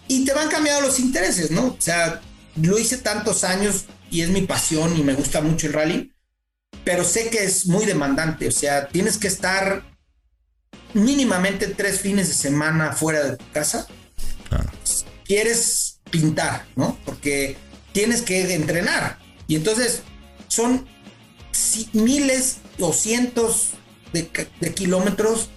[0.08, 1.67] y te van cambiando los intereses, ¿no?
[1.67, 2.22] O sea,
[2.56, 6.13] lo hice tantos años y es mi pasión y me gusta mucho el rally,
[6.84, 8.48] pero sé que es muy demandante.
[8.48, 9.84] O sea, tienes que estar
[10.94, 13.88] mínimamente tres fines de semana fuera de tu casa.
[15.26, 16.98] Quieres pintar, ¿no?
[17.06, 17.58] Porque
[17.92, 19.18] tienes que entrenar.
[19.48, 20.04] Y entonces
[20.48, 20.86] son
[21.94, 23.72] miles o cientos
[24.12, 24.28] de,
[24.74, 25.50] kilómetros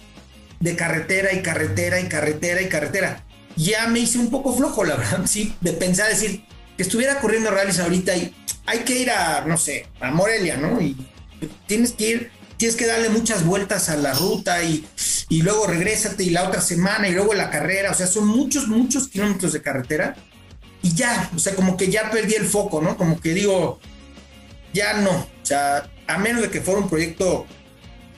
[0.59, 3.23] de carretera y carretera y carretera y carretera.
[3.55, 6.43] Ya me hice un poco flojo, la verdad, sí, de pensar, decir,
[6.77, 8.33] que estuviera corriendo rallies ahorita y
[8.65, 10.79] hay que ir a, no sé, a Morelia, ¿no?
[10.79, 10.95] Y
[11.65, 14.85] tienes que ir tienes que darle muchas vueltas a la ruta y,
[15.29, 18.67] y luego regrésate y la otra semana y luego la carrera, o sea, son muchos,
[18.67, 20.15] muchos kilómetros de carretera
[20.81, 22.97] y ya, o sea, como que ya perdí el foco, ¿no?
[22.97, 23.79] Como que digo,
[24.73, 27.45] ya no, o sea, a menos de que fuera un proyecto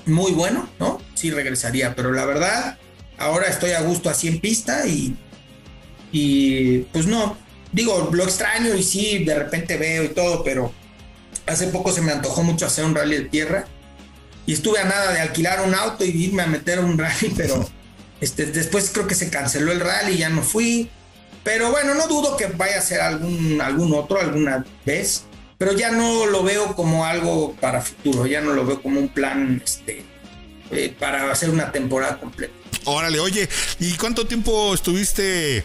[0.06, 1.02] muy bueno, ¿no?
[1.16, 2.78] Sí regresaría, pero la verdad,
[3.18, 5.18] ahora estoy a gusto así en pista y,
[6.12, 7.38] y pues no,
[7.72, 10.74] digo, lo extraño y sí, de repente veo y todo, pero
[11.46, 13.66] hace poco se me antojó mucho hacer un rally de tierra
[14.46, 17.70] y estuve a nada de alquilar un auto y irme a meter un rally, pero
[18.22, 20.90] este, después creo que se canceló el rally, ya no fui.
[21.44, 25.24] Pero bueno, no dudo que vaya a ser algún, algún otro alguna vez,
[25.58, 29.08] pero ya no lo veo como algo para futuro, ya no lo veo como un
[29.08, 30.04] plan este,
[30.72, 32.54] eh, para hacer una temporada completa.
[32.84, 33.48] Órale, oye,
[33.80, 35.64] ¿y cuánto tiempo estuviste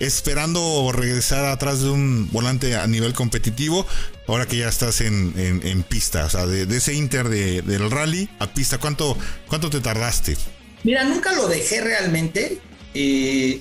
[0.00, 3.86] esperando regresar atrás de un volante a nivel competitivo,
[4.26, 8.28] ahora que ya estás en, en, pista, o sea, de, ese inter de, del rally
[8.38, 10.36] a pista, ¿cuánto, ¿cuánto te tardaste?
[10.82, 12.58] Mira, nunca lo dejé realmente.
[12.94, 13.60] Eh,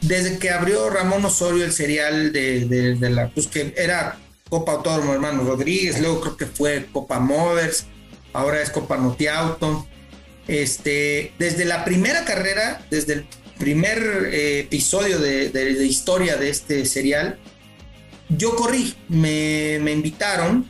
[0.00, 5.12] desde que abrió Ramón Osorio el serial de, de, la, pues que era Copa Autódromo
[5.12, 7.86] Hermano Rodríguez, luego creo que fue Copa Mothers,
[8.32, 9.86] ahora es Copa Notiauto.
[10.46, 13.26] Este, desde la primera carrera, desde el
[13.58, 17.38] primer eh, episodio de, historia de este serial,
[18.28, 20.66] yo corrí, me, invitaron,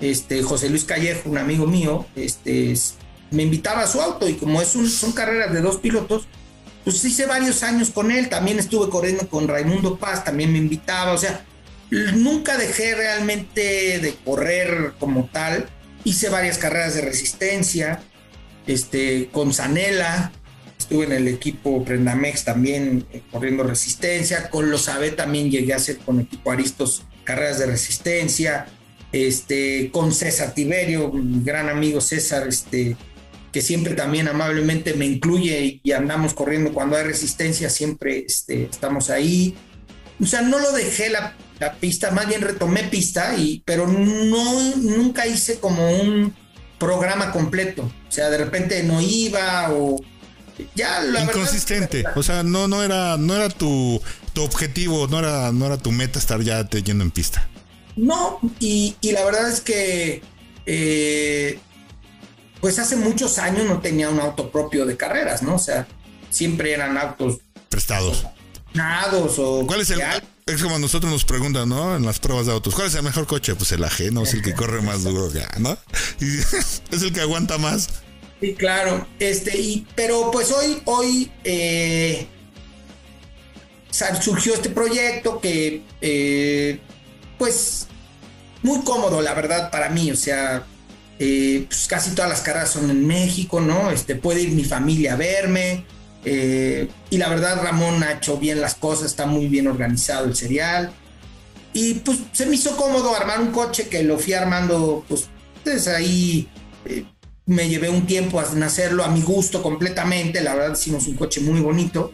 [0.00, 2.74] este, José Luis Callejo, un amigo mío, este,
[3.30, 6.26] me invitaba a su auto y como es un, son carreras de dos pilotos,
[6.84, 11.12] pues hice varios años con él, también estuve corriendo con Raimundo Paz, también me invitaba,
[11.12, 11.44] o sea,
[11.90, 15.68] nunca dejé realmente de correr como tal,
[16.04, 18.02] hice varias carreras de resistencia,
[18.66, 20.32] este, con Zanela,
[20.80, 25.76] estuve en el equipo Prendamex también eh, corriendo resistencia, con los AVE también llegué a
[25.76, 28.66] hacer con equipo Aristos carreras de resistencia,
[29.12, 32.96] este, con César Tiberio, mi gran amigo César, este,
[33.52, 39.10] que siempre también amablemente me incluye y, andamos corriendo cuando hay resistencia, siempre este, estamos
[39.10, 39.56] ahí.
[40.20, 44.76] O sea, no lo dejé la, la, pista, más bien retomé pista, y, pero no,
[44.76, 46.34] nunca hice como un
[46.78, 47.82] programa completo.
[47.82, 50.00] O sea, de repente no iba o
[50.74, 54.00] ya inconsistente o sea no no era no era tu,
[54.32, 57.48] tu objetivo no era no era tu meta estar ya te yendo en pista
[57.96, 60.22] no y, la verdad es que
[60.66, 61.58] eh,
[62.60, 65.86] pues hace muchos años no tenía un auto propio de carreras no o sea
[66.30, 68.26] siempre eran autos prestados
[68.72, 70.00] nados o cuál es el
[70.54, 71.96] es como nosotros nos preguntan, ¿no?
[71.96, 73.54] En las pruebas de autos, ¿cuál es el mejor coche?
[73.54, 75.78] Pues el ajeno, es el que corre más duro, ¿no?
[76.20, 76.38] Y
[76.90, 77.88] es el que aguanta más.
[78.40, 79.06] Sí, claro.
[79.18, 82.26] Este, pero pues hoy, hoy eh,
[84.20, 86.80] surgió este proyecto que, eh,
[87.38, 87.86] pues,
[88.62, 90.10] muy cómodo, la verdad, para mí.
[90.10, 90.64] O sea,
[91.18, 93.90] eh, pues casi todas las carreras son en México, ¿no?
[93.90, 95.84] Este, puede ir mi familia a verme.
[96.24, 100.92] y la verdad, Ramón ha hecho bien las cosas, está muy bien organizado el serial.
[101.72, 105.28] Y pues se me hizo cómodo armar un coche que lo fui armando, pues,
[105.64, 106.48] desde ahí
[107.50, 111.40] me llevé un tiempo a hacerlo a mi gusto completamente, la verdad hicimos un coche
[111.40, 112.12] muy bonito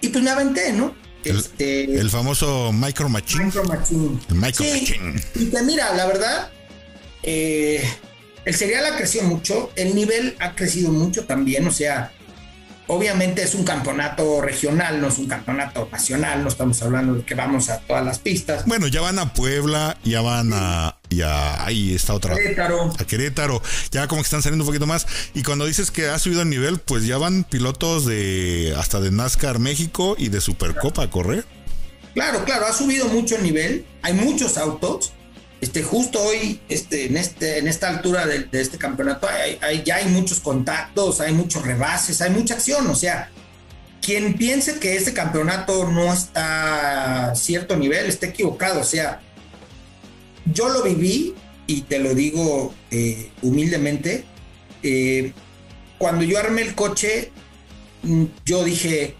[0.00, 0.94] y pues me aventé, ¿no?
[1.22, 3.44] El, este, el famoso Micro Machine.
[3.44, 4.18] Micro Machine.
[4.30, 5.22] El Micro Machine.
[5.34, 6.50] Y que mira, la verdad,
[7.22, 7.84] eh,
[8.46, 12.12] el serial ha crecido mucho, el nivel ha crecido mucho también, o sea,
[12.86, 17.34] obviamente es un campeonato regional, no es un campeonato nacional, no estamos hablando de que
[17.34, 18.64] vamos a todas las pistas.
[18.64, 22.34] Bueno, ya van a Puebla, ya van a, ya ahí está otra.
[22.34, 22.92] Querétaro.
[22.98, 25.06] A Querétaro, ya como que están saliendo un poquito más.
[25.34, 29.10] Y cuando dices que ha subido el nivel, pues ya van pilotos de hasta de
[29.10, 31.44] NASCAR México y de Supercopa a correr.
[32.14, 35.12] Claro, claro, ha subido mucho el nivel, hay muchos autos
[35.64, 39.26] este, justo hoy, este, en, este, en esta altura de, este campeonato,
[39.62, 42.86] hay, ya hay muchos contactos, hay muchos rebases, hay mucha acción.
[42.88, 43.30] O sea,
[44.02, 48.82] quien piense que este campeonato no está a cierto nivel, está equivocado.
[48.82, 49.22] O sea,
[50.46, 51.34] yo lo viví
[51.66, 54.24] y te lo digo eh, humildemente.
[54.82, 55.32] Eh,
[55.98, 57.30] cuando yo armé el coche,
[58.02, 59.16] mm, yo dije,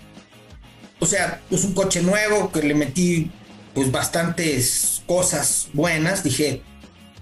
[1.00, 3.30] o sea, es un coche nuevo que le metí
[3.74, 6.62] pues bastantes cosas buenas, dije,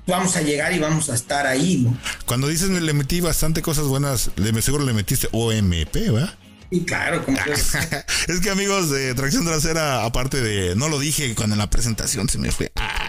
[0.07, 1.97] vamos a llegar y vamos a estar ahí, ¿no?
[2.27, 6.39] Cuando dices le metí bastante cosas buenas, le, seguro le metiste OMP, ¿verdad?
[6.71, 7.39] Y claro, como
[8.29, 12.29] es que amigos de tracción trasera, aparte de, no lo dije cuando en la presentación
[12.29, 13.02] se me fue, ah,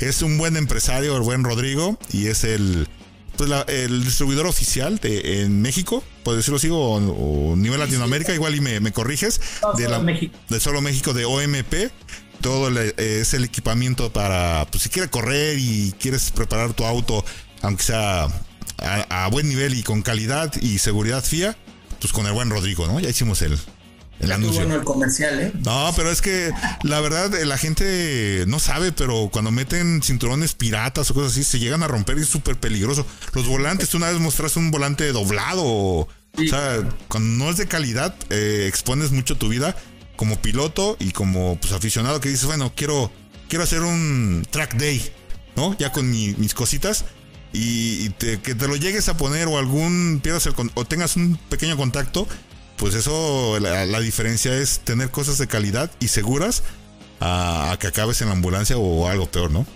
[0.00, 2.88] es un buen empresario, el buen Rodrigo, y es el,
[3.36, 8.60] pues el distribuidor oficial de, en México, por decirlo así, o, nivel Latinoamérica, igual y
[8.60, 9.40] me, corriges,
[9.76, 11.90] de, la, de solo México, de OMP
[12.40, 17.24] todo es el equipamiento para, pues si quieres correr y quieres preparar tu auto,
[17.62, 18.28] aunque sea
[18.78, 21.56] a, buen nivel y con calidad y seguridad FIA,
[22.00, 23.00] pues con el buen Rodrigo, ¿no?
[23.00, 23.58] Ya hicimos el,
[24.20, 24.62] el anuncio.
[24.62, 25.52] bueno el comercial, ¿eh?
[25.64, 26.50] No, pero es que
[26.82, 31.58] la verdad la gente no sabe, pero cuando meten cinturones piratas o cosas así, se
[31.58, 33.06] llegan a romper y es súper peligroso.
[33.34, 35.64] Los volantes, tú una vez mostraste un volante doblado.
[35.64, 36.08] O
[36.48, 39.76] sea, cuando no es de calidad, eh, expones mucho tu vida
[40.16, 43.10] como piloto y como pues, aficionado que dices, bueno, quiero,
[43.48, 45.12] quiero hacer un track day,
[45.56, 45.76] ¿no?
[45.78, 47.04] Ya con mis cositas
[47.52, 52.28] y, que te lo llegues a poner o algún, pierdas o tengas un pequeño contacto,
[52.78, 56.62] pues eso, la, diferencia es tener cosas de calidad y seguras
[57.20, 59.66] a, que acabes en la ambulancia o algo peor, ¿no?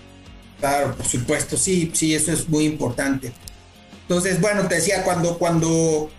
[0.59, 3.33] Claro, por supuesto, sí, sí, eso es muy importante.
[4.03, 6.09] Entonces, bueno, te decía, cuando, cuando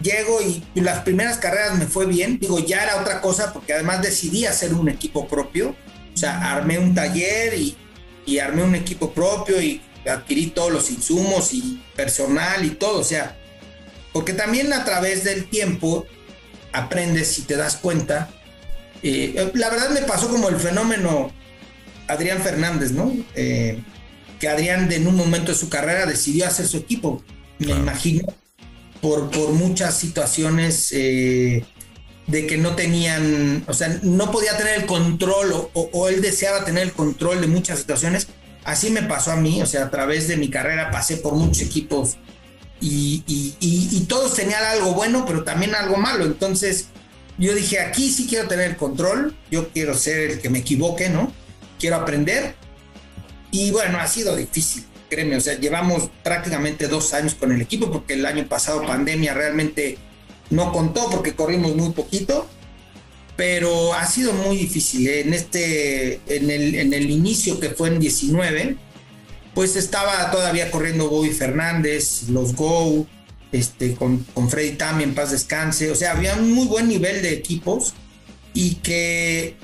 [0.00, 4.02] llego y las primeras carreras me fue bien, digo, ya era otra cosa porque además
[4.02, 5.74] decidí hacer un equipo propio,
[6.14, 7.76] o sea, armé un taller y,
[8.24, 13.04] y armé un equipo propio y adquirí todos los insumos y personal y todo, o
[13.04, 13.36] sea,
[14.16, 16.06] porque también a través del tiempo
[16.72, 18.30] aprendes y te das cuenta.
[19.02, 21.30] Eh, la verdad me pasó como el fenómeno
[22.08, 23.14] Adrián Fernández, ¿no?
[23.34, 23.78] Eh,
[24.40, 27.22] que Adrián en un momento de su carrera decidió hacer su equipo,
[27.58, 28.24] me imagino
[29.02, 31.62] por, muchas situaciones eh,
[32.26, 36.84] de que no tenían, o sea, no podía tener el control o, él deseaba tener
[36.84, 38.28] el control de muchas situaciones.
[38.64, 41.60] Así me pasó a mí, o sea, a través de mi carrera pasé por muchos
[41.60, 42.16] equipos
[42.80, 46.24] y, y, todos tenían algo bueno, pero también algo malo.
[46.24, 46.86] Entonces
[47.38, 51.32] yo dije, aquí sí quiero tener control, yo quiero ser el que me equivoque, ¿no?
[51.78, 52.54] Quiero aprender.
[53.50, 57.90] Y bueno, ha sido difícil créeme, o sea, llevamos prácticamente dos años con el equipo
[57.90, 59.98] porque el año pasado pandemia realmente
[60.50, 62.46] no contó porque corrimos muy poquito,
[63.36, 65.08] pero ha sido muy difícil.
[65.08, 68.76] En este, en el, en el inicio que fue en 19,
[69.56, 73.06] pues estaba todavía corriendo Bobby Fernández, los Go,
[73.52, 77.32] este, con, con Freddy también, paz descanse, o sea, había un muy buen nivel de
[77.32, 77.94] equipos
[78.52, 79.56] y que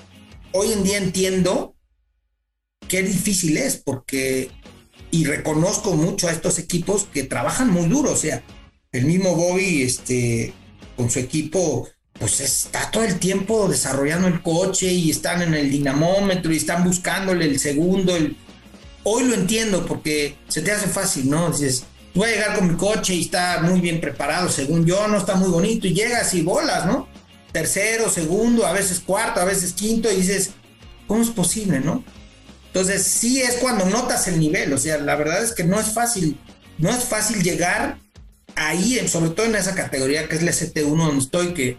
[0.52, 1.76] hoy en día entiendo
[2.88, 4.50] qué difícil es porque
[5.10, 8.42] y reconozco mucho a estos equipos que trabajan muy duro, o sea,
[8.92, 10.54] el mismo Bobby, este,
[10.96, 11.86] con su equipo,
[12.18, 16.82] pues está todo el tiempo desarrollando el coche y están en el dinamómetro y están
[16.82, 18.16] buscándole el segundo.
[19.04, 21.50] Hoy lo entiendo porque se te hace fácil, ¿no?
[21.50, 21.84] Dices,
[22.14, 25.34] voy a llegar con mi coche y está muy bien preparado, según yo, no está
[25.34, 27.08] muy bonito, y llegas y bolas, ¿no?
[27.52, 30.50] Tercero, segundo, a veces cuarto, a veces quinto, y dices,
[31.06, 32.04] ¿cómo es posible, no?
[32.66, 35.88] Entonces, sí es cuando notas el nivel, o sea, la verdad es que no es
[35.92, 36.38] fácil,
[36.78, 37.98] no es fácil llegar
[38.54, 41.76] ahí, sobre todo en esa categoría que es la ST1 donde estoy, que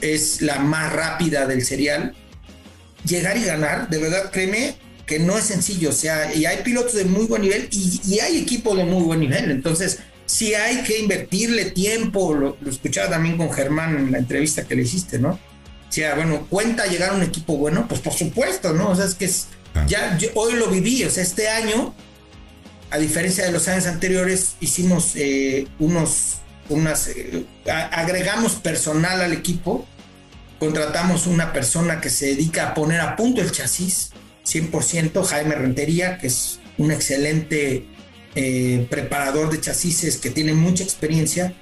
[0.00, 2.14] es la más rápida del serial,
[3.04, 4.76] llegar y ganar, de verdad, créeme
[5.12, 8.38] que no es sencillo, o sea, y hay pilotos de muy buen nivel y, hay
[8.38, 13.36] equipos de muy buen nivel, entonces sí hay que invertirle tiempo, lo, lo, escuchaba también
[13.36, 15.32] con Germán en la entrevista que le hiciste, ¿no?
[15.32, 17.86] O sea, bueno, ¿cuenta llegar a un equipo bueno?
[17.86, 18.88] Pues por supuesto, ¿no?
[18.88, 19.48] O sea, es que es,
[19.86, 21.94] ya hoy lo viví, o sea, este año
[22.92, 26.36] a diferencia de los años anteriores, hicimos eh, unos,
[26.68, 29.86] unas, eh, agregamos personal al equipo,
[30.58, 34.11] contratamos una persona que se dedica a poner a punto el chasis,
[34.44, 37.84] 100%, Jaime Rentería, que es un excelente
[38.34, 41.54] eh, preparador de chasis que tiene mucha experiencia,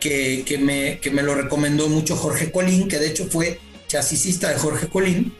[0.00, 4.48] que, que, me, que me lo recomendó mucho Jorge Colín, que de hecho fue chasisista
[4.50, 5.34] de Jorge Colín,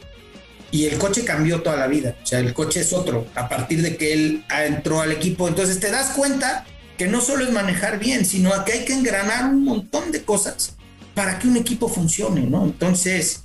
[0.70, 2.16] y el coche cambió toda la vida.
[2.22, 5.49] O sea, el coche es otro a partir de que él entró al equipo.
[5.49, 6.66] Entonces te das cuenta
[6.99, 10.76] que no solo es manejar bien, sino que hay que engranar un montón de cosas
[11.14, 12.64] para que un equipo funcione, ¿no?
[12.64, 13.45] Entonces,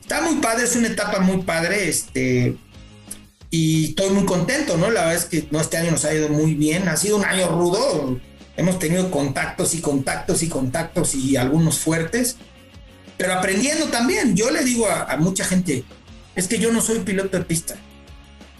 [0.00, 2.56] está muy padre, es una etapa muy padre, este,
[3.54, 4.90] y estoy muy contento, ¿no?
[4.90, 7.24] La verdad es que no, este año nos ha ido muy bien, ha sido un
[7.24, 8.18] año rudo,
[8.56, 12.36] hemos tenido contactos y contactos y contactos y algunos fuertes,
[13.16, 14.34] pero aprendiendo también.
[14.34, 15.84] Yo le digo a mucha gente,
[16.34, 17.76] es que yo no soy piloto de pista.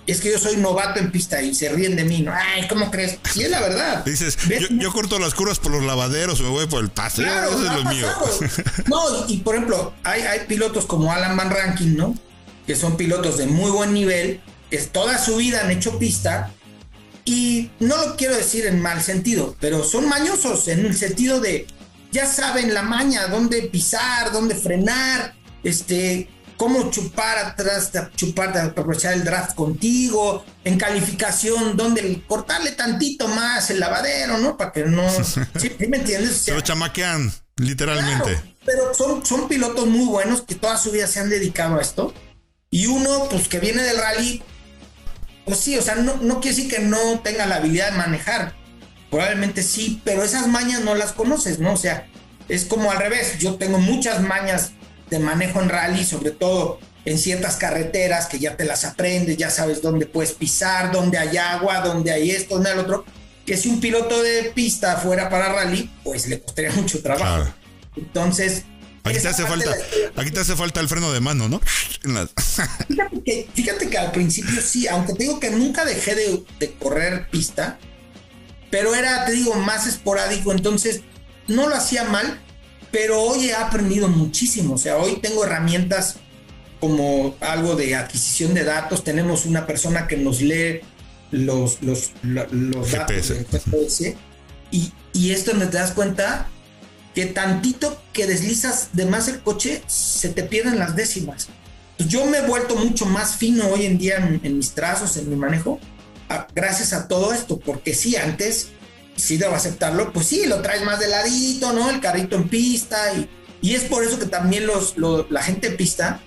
[0.07, 2.20] Es que yo soy novato en pista y se ríen de mí.
[2.20, 2.32] ¿no?
[2.32, 3.18] Ay, ¿cómo crees?
[3.34, 4.05] Y es la verdad.
[4.05, 4.38] Dices,
[4.70, 7.90] yo, corto las curvas por los lavaderos, me voy por el paseo, eso es lo
[7.90, 8.07] mío.
[8.86, 12.14] No, y por ejemplo, hay, hay pilotos como Alan Van Ranking, ¿no?
[12.66, 14.40] Que son pilotos de muy buen nivel,
[14.71, 16.51] que toda su vida han hecho pista.
[17.25, 21.67] Y no lo quiero decir en mal sentido, pero son mañosos en el sentido de
[22.12, 25.35] ya saben la maña, dónde pisar, dónde frenar,
[25.65, 33.71] este, cómo chupar atrás, chupar, aprovechar el draft contigo, en calificación, donde cortarle tantito más
[33.71, 34.57] el lavadero, ¿no?
[34.57, 35.03] Para que no.
[35.59, 36.37] ¿Sí, me entiendes?
[36.37, 38.41] se lo chamaquean, literalmente.
[38.65, 42.15] pero son, son pilotos muy buenos que toda su vida se han dedicado a esto.
[42.71, 44.43] Y uno, pues que viene del rally,
[45.45, 48.55] pues sí, o sea, no, no quiere decir que no tenga la habilidad de manejar.
[49.11, 51.74] Probablemente sí, pero esas mañas no las conoces, ¿no?
[51.74, 52.09] O sea,
[52.49, 53.38] es como al revés.
[53.38, 54.72] Yo tengo muchas mañas
[55.11, 59.51] de manejo en rally, sobre todo en ciertas carreteras que ya te las aprendes, ya
[59.51, 63.05] sabes dónde puedes pisar, dónde hay agua, dónde hay esto, dónde hay lo otro,
[63.45, 67.53] que si un piloto de pista fuera para rally, pues le costaría mucho trabajo.
[67.97, 68.64] Entonces...
[69.05, 69.71] Aquí te, hace falta,
[70.17, 71.61] aquí te hace falta el freno de mano, ¿no?
[72.89, 76.73] fíjate, que, fíjate que al principio sí, aunque te digo que nunca dejé de, de
[76.73, 77.79] correr pista,
[78.71, 81.03] pero era, te digo, más esporádico, entonces
[81.47, 82.41] no lo hacía mal,
[82.91, 84.75] pero hoy he aprendido muchísimo.
[84.75, 86.17] O sea, hoy tengo herramientas
[86.81, 89.05] como algo de adquisición de datos.
[89.05, 90.81] Tenemos una persona que nos lee
[91.31, 92.13] los, los,
[92.91, 94.17] datos del GPS.
[94.71, 96.49] Y, y esto me te das cuenta
[97.15, 101.49] que tantito que deslizas de más el coche, se te pierden las décimas.
[101.99, 105.37] Yo me he vuelto mucho más fino hoy en día en, mis trazos, en mi
[105.37, 105.79] manejo,
[106.55, 108.69] gracias a todo esto, porque sí, antes
[109.17, 111.89] si debo aceptarlo, pues sí, lo traes más de ladito, ¿no?
[111.89, 113.29] El carrito en pista y,
[113.62, 114.97] y es por eso que también los,
[115.31, 116.21] la gente en pista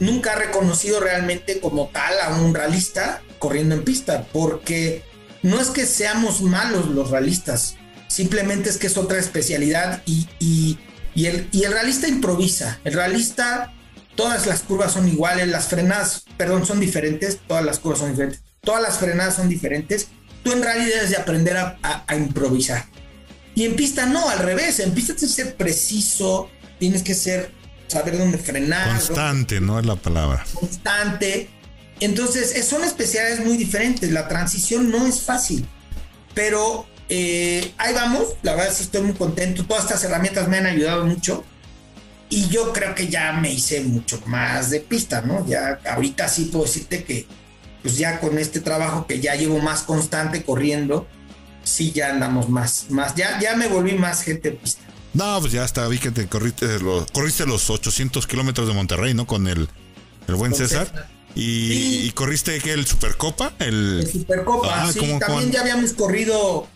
[0.00, 5.04] nunca ha reconocido realmente como tal a un realista corriendo en pista, porque
[5.42, 7.76] no es que seamos malos los realistas,
[8.12, 10.78] simplemente es que es otra especialidad y, y,
[11.14, 13.72] y, el, y el realista improvisa, el realista,
[14.14, 18.42] todas las curvas son iguales, las frenadas, perdón, son diferentes, todas las curvas son diferentes,
[18.60, 20.08] todas las frenadas son diferentes
[20.42, 22.84] tú en realidad debes de aprender a, improvisar.
[23.54, 27.52] Y en pista no, al revés, en pista tienes que ser preciso, tienes que ser,
[27.86, 28.88] saber dónde frenar.
[28.88, 30.44] Constante, no es la palabra.
[30.54, 31.50] Constante.
[32.00, 35.66] Entonces, son especialidades muy diferentes, la transición no es fácil,
[36.34, 40.64] pero eh, ahí vamos, la verdad sí estoy muy contento, todas estas herramientas me han
[40.64, 41.44] ayudado mucho
[42.30, 45.46] y yo creo que ya me hice mucho más de pista, ¿no?
[45.46, 47.26] Ya ahorita sí puedo decirte que
[47.82, 51.06] pues ya con este trabajo que ya llevo más constante corriendo,
[51.62, 54.80] sí ya andamos más, más, ya, ya me volví más gente pista.
[55.12, 59.12] No, pues ya está, vi que te corriste los, corriste los 800 kilómetros de Monterrey,
[59.12, 59.26] ¿no?
[59.26, 59.68] Con el,
[60.28, 61.10] el buen César.
[61.34, 66.68] Y, corriste que el Supercopa, el, Supercopa, ah, sí, también ya habíamos corrido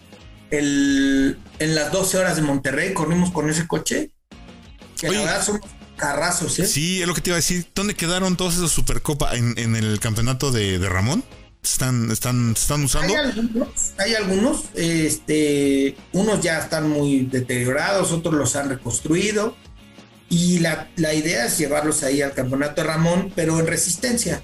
[0.51, 4.11] el, en las 12 horas de Monterrey, corrimos con ese coche.
[4.99, 5.61] Que la verdad somos
[5.97, 6.67] carrazos, ¿eh?
[6.67, 7.67] Sí, es lo que te iba a decir.
[7.75, 9.35] ¿Dónde quedaron todos esos Supercopa?
[9.35, 11.25] ¿En, el campeonato de, Ramón?
[11.63, 13.13] ¿Están, están, ¿Están usando?
[13.13, 13.69] Hay algunos,
[13.99, 14.65] hay algunos.
[14.75, 19.57] Este, unos ya están muy deteriorados, otros los han reconstruido.
[20.29, 24.43] Y la, idea es llevarlos ahí al campeonato de Ramón, pero en resistencia.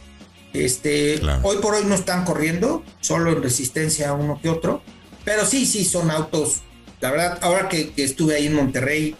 [0.52, 4.82] Este, hoy por hoy no están corriendo, solo en resistencia uno que otro.
[5.24, 6.62] Pero sí, sí, son autos.
[7.00, 9.16] La verdad, ahora que, estuve ahí en Monterrey,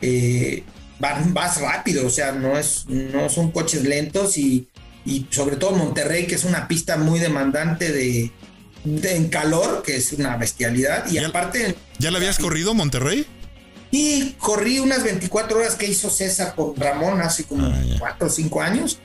[0.00, 0.62] eh,
[0.98, 4.68] vas, rápido, o sea, no, es, no son coches lentos y,
[5.30, 8.30] sobre todo Monterrey, que es una pista muy demandante de,
[8.84, 11.10] en calor, que es una bestialidad.
[11.10, 11.74] Y aparte...
[11.98, 13.26] ¿Ya la habías corrido Monterrey?
[13.90, 18.60] Y corrí unas 24 horas que hizo César con Ramón hace como 4 o 5
[18.60, 18.98] años.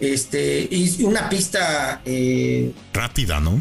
[0.00, 2.02] Este, y una pista...
[2.04, 3.60] Eh, Rápida, ¿no?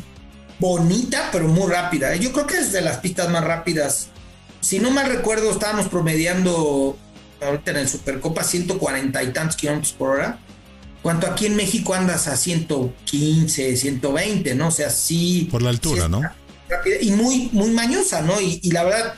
[0.59, 2.15] Bonita, pero muy rápida.
[2.15, 4.07] Yo creo que es de las pistas más rápidas.
[4.61, 6.97] Si no mal recuerdo, estábamos promediando
[7.41, 10.39] ahorita en el Supercopa 140 y tantos kilómetros por hora.
[11.01, 14.67] Cuanto aquí en México andas a 115, 120, ¿no?
[14.69, 15.47] O sea, sí.
[15.51, 16.21] Por la altura, ¿no?
[16.99, 18.41] y muy, muy mañosa, ¿no?
[18.41, 19.15] Y, y, la verdad,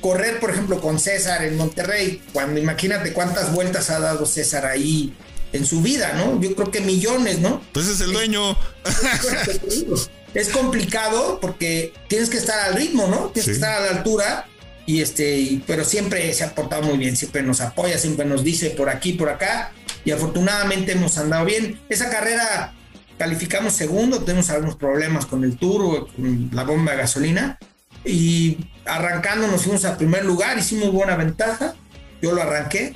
[0.00, 5.12] correr, por ejemplo, con César en Monterrey, cuando imagínate cuántas vueltas ha dado César ahí
[5.52, 6.40] en su vida, ¿no?
[6.40, 7.60] Yo creo que millones, ¿no?
[7.72, 8.56] Pues es el dueño.
[10.36, 13.30] es complicado porque tienes que estar al ritmo, ¿no?
[13.30, 14.46] Tienes que estar a la altura
[14.84, 18.68] y este, pero siempre se ha portado muy bien, siempre nos apoya, siempre nos dice
[18.68, 19.72] por aquí, por acá
[20.04, 21.80] y afortunadamente hemos andado bien.
[21.88, 22.74] Esa carrera
[23.16, 27.58] calificamos segundo, tenemos algunos problemas con el turbo, con la bomba de gasolina
[28.04, 31.74] y arrancando nos fuimos al primer lugar, hicimos buena ventaja,
[32.20, 32.92] yo lo arranqué,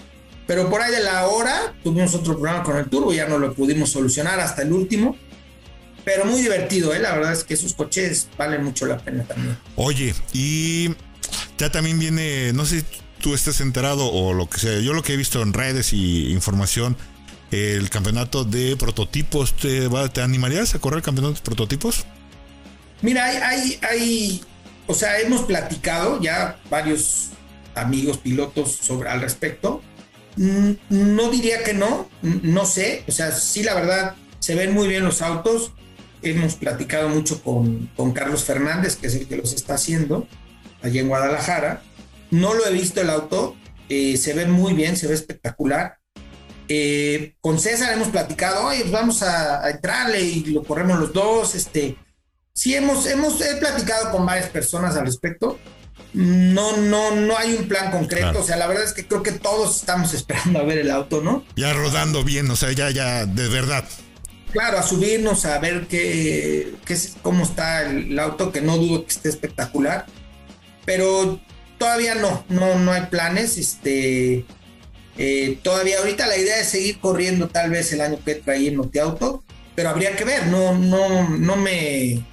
[0.47, 3.55] pero por ahí de la hora tuvimos otro problema con el turbo, ya no lo
[3.55, 5.17] pudimos solucionar hasta el último.
[6.13, 6.99] Pero muy divertido, ¿eh?
[6.99, 9.57] la verdad es que esos coches valen mucho la pena también.
[9.77, 10.89] Oye, y
[11.57, 12.87] ya también viene, no sé si
[13.21, 16.33] tú estés enterado o lo que sea, yo lo que he visto en redes y
[16.33, 16.97] información,
[17.53, 22.05] el campeonato de prototipos, ¿te, te animarías a correr el campeonato de prototipos?
[23.03, 24.45] Mira, hay, hay, hay,
[24.89, 27.29] o sea, hemos platicado ya varios
[27.77, 29.81] amigos pilotos sobre al respecto.
[30.35, 34.89] Mm, no diría que no, no sé, o sea, sí la verdad se ven muy
[34.89, 35.73] bien los autos.
[36.23, 40.27] Hemos platicado mucho con, con Carlos Fernández, que es el que los está haciendo
[40.83, 41.83] allá en Guadalajara.
[42.31, 43.57] No lo he visto el auto,
[43.89, 45.99] eh, se ve muy bien, se ve espectacular.
[46.69, 51.55] Eh, con César hemos platicado, oye, pues vamos a, entrarle y lo corremos los dos.
[51.57, 51.97] Este,
[52.53, 55.59] sí, hemos, hemos he platicado con varias personas al respecto.
[56.13, 58.41] No, no, no hay un plan concreto.
[58.41, 61.21] O sea, la verdad es que creo que todos estamos esperando a ver el auto,
[61.21, 61.45] ¿no?
[61.57, 63.85] Ya rodando bien, o sea, ya, ya, de verdad.
[64.53, 69.13] Claro, a subirnos a ver qué, qué cómo está el auto, que no dudo que
[69.13, 70.07] esté espectacular
[70.91, 71.41] pero
[71.79, 73.59] todavía no, no, no hay planes.
[73.59, 74.45] Este,
[75.19, 78.81] eh, todavía ahorita la idea es seguir corriendo tal vez el año que trae en
[79.01, 79.45] Auto,
[79.77, 82.25] pero habría que ver, no, no, no me,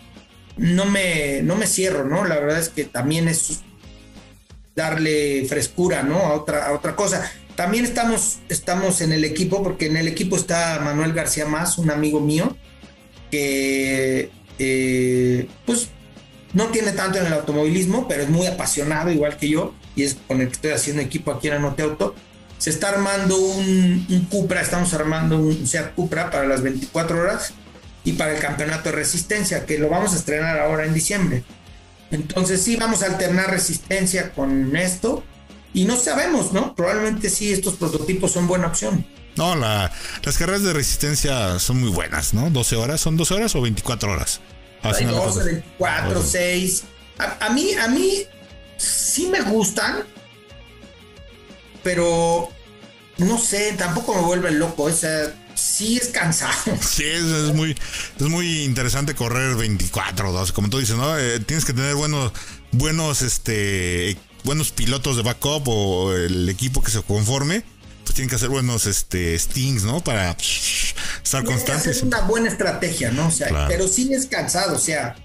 [0.57, 2.25] no me, no me cierro, ¿no?
[2.25, 3.61] La verdad es que también es
[4.75, 6.17] darle frescura, ¿no?
[6.17, 7.31] A otra, a otra cosa.
[7.57, 11.89] También estamos, estamos en el equipo, porque en el equipo está Manuel García Más, un
[11.89, 12.55] amigo mío,
[13.31, 14.29] que
[14.59, 15.89] eh, pues
[16.53, 20.17] no tiene tanto en el automovilismo, pero es muy apasionado, igual que yo, y es
[20.27, 22.13] con el que estoy haciendo equipo aquí en Anote Auto.
[22.59, 27.55] Se está armando un, un Cupra, estamos armando un Seat Cupra para las 24 horas
[28.03, 31.43] y para el campeonato de resistencia, que lo vamos a estrenar ahora en diciembre.
[32.11, 35.23] Entonces sí, vamos a alternar resistencia con esto
[35.77, 36.73] y no sabemos, ¿no?
[36.73, 39.05] Probablemente sí, estos prototipos son buena opción.
[39.35, 39.91] No, la,
[40.23, 42.49] las carreras de resistencia son muy buenas, ¿no?
[42.49, 44.41] 12 horas, ¿son 12 horas o 24 horas?
[44.81, 46.83] Hay 12, 24, 6.
[47.39, 48.23] A, mí, a mí
[48.77, 49.97] sí me gustan,
[51.83, 52.49] pero
[53.19, 54.85] no sé, tampoco me vuelve loco.
[54.85, 56.55] O sea, sí es cansado.
[56.81, 57.77] Sí, es, muy,
[58.19, 61.15] es muy interesante correr 24, 12, como tú dices, ¿no?
[61.19, 62.31] Eh, tienes que tener buenos,
[62.71, 64.17] buenos, este,
[64.47, 67.63] buenos pilotos de backup o el equipo que se conforme
[68.03, 69.99] pues tienen que hacer buenos este, stings, ¿no?
[69.99, 70.37] Para
[71.21, 71.97] estar constantes.
[71.97, 73.27] Es una buena estrategia, ¿no?
[73.27, 75.17] O sea, pero sí es cansado, o sea,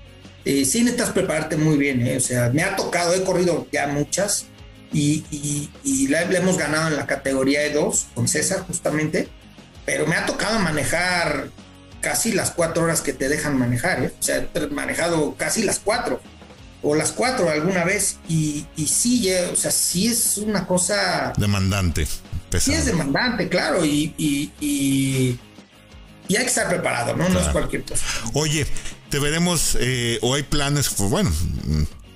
[0.44, 2.16] eh, sí necesitas prepararte muy bien, ¿eh?
[2.16, 4.46] O sea, me ha tocado, he corrido ya muchas
[4.92, 5.22] y,
[5.84, 9.28] y, la, hemos ganado en la categoría de dos con César justamente,
[9.86, 11.50] pero me ha tocado manejar
[12.00, 14.12] casi las cuatro horas que te dejan manejar, ¿eh?
[14.18, 16.20] O sea, he manejado casi las cuatro
[16.82, 21.32] o las cuatro alguna vez y, y sí, o sea, sí es una cosa...
[21.36, 22.06] Demandante.
[22.58, 25.38] Sí es demandante, claro, y, y,
[26.28, 27.28] hay que estar preparado, ¿no?
[27.28, 28.04] No es cualquier cosa.
[28.34, 28.66] Oye,
[29.08, 31.30] te veremos eh, o hay planes, pues, bueno,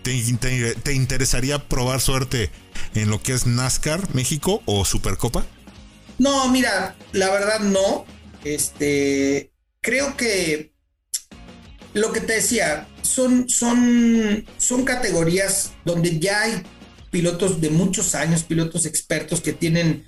[0.02, 2.50] te, interesaría probar suerte
[2.94, 5.44] en lo que es NASCAR México o Supercopa?
[6.18, 8.06] No, mira, la verdad no.
[8.44, 9.50] Este,
[9.80, 10.72] creo que
[11.96, 16.62] lo que te decía, son, son, son categorías donde ya hay
[17.10, 20.06] pilotos de muchos años, pilotos expertos que tienen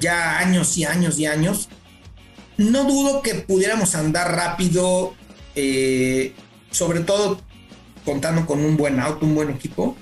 [0.00, 1.68] ya años y años y años.
[2.56, 5.14] No dudo que pudiéramos andar rápido,
[5.54, 6.32] eh,
[6.70, 7.38] sobre todo
[8.06, 9.94] contando con un buen auto, un buen equipo,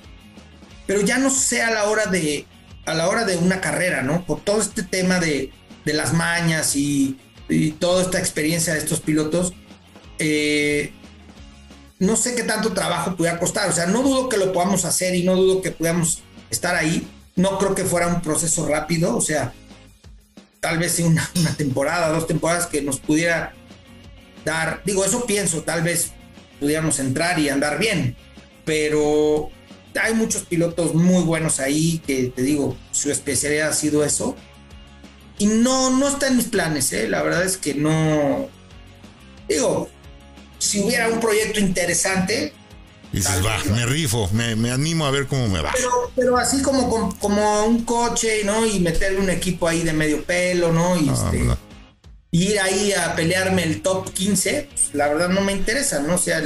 [0.87, 2.45] pero ya no sé a la hora de,
[2.85, 4.25] a la hora de una carrera, ¿no?
[4.25, 5.51] Por todo este tema de,
[5.83, 7.19] las mañas y,
[7.77, 9.53] toda esta experiencia de estos pilotos,
[10.17, 10.93] eh,
[11.99, 13.69] no sé qué tanto trabajo pudiera costar.
[13.69, 17.07] O sea, no dudo que lo podamos hacer y no dudo que podamos estar ahí.
[17.35, 19.15] No creo que fuera un proceso rápido.
[19.15, 19.53] O sea,
[20.59, 23.53] tal vez una, una temporada, dos temporadas que nos pudiera
[24.43, 26.11] dar, digo, eso pienso, tal vez
[26.59, 28.15] pudiéramos entrar y andar bien.
[28.63, 29.49] Pero
[30.01, 34.35] hay muchos pilotos muy buenos ahí que te digo, su especialidad ha sido eso.
[35.37, 37.09] Y no, no está en mis planes, ¿eh?
[37.09, 38.47] la verdad es que no.
[39.49, 39.89] Digo,
[40.65, 42.53] si hubiera un proyecto interesante.
[43.11, 45.71] Dices, va, me rifo, me, me, animo a ver cómo me va.
[45.73, 48.65] Pero, pero así como, como, un coche, ¿no?
[48.65, 50.97] Y meterle un equipo ahí de medio pelo, ¿no?
[50.97, 51.45] Y este,
[52.31, 56.15] ir ahí a pelearme el top 15, pues, la verdad no me interesa, ¿no?
[56.15, 56.41] O sea,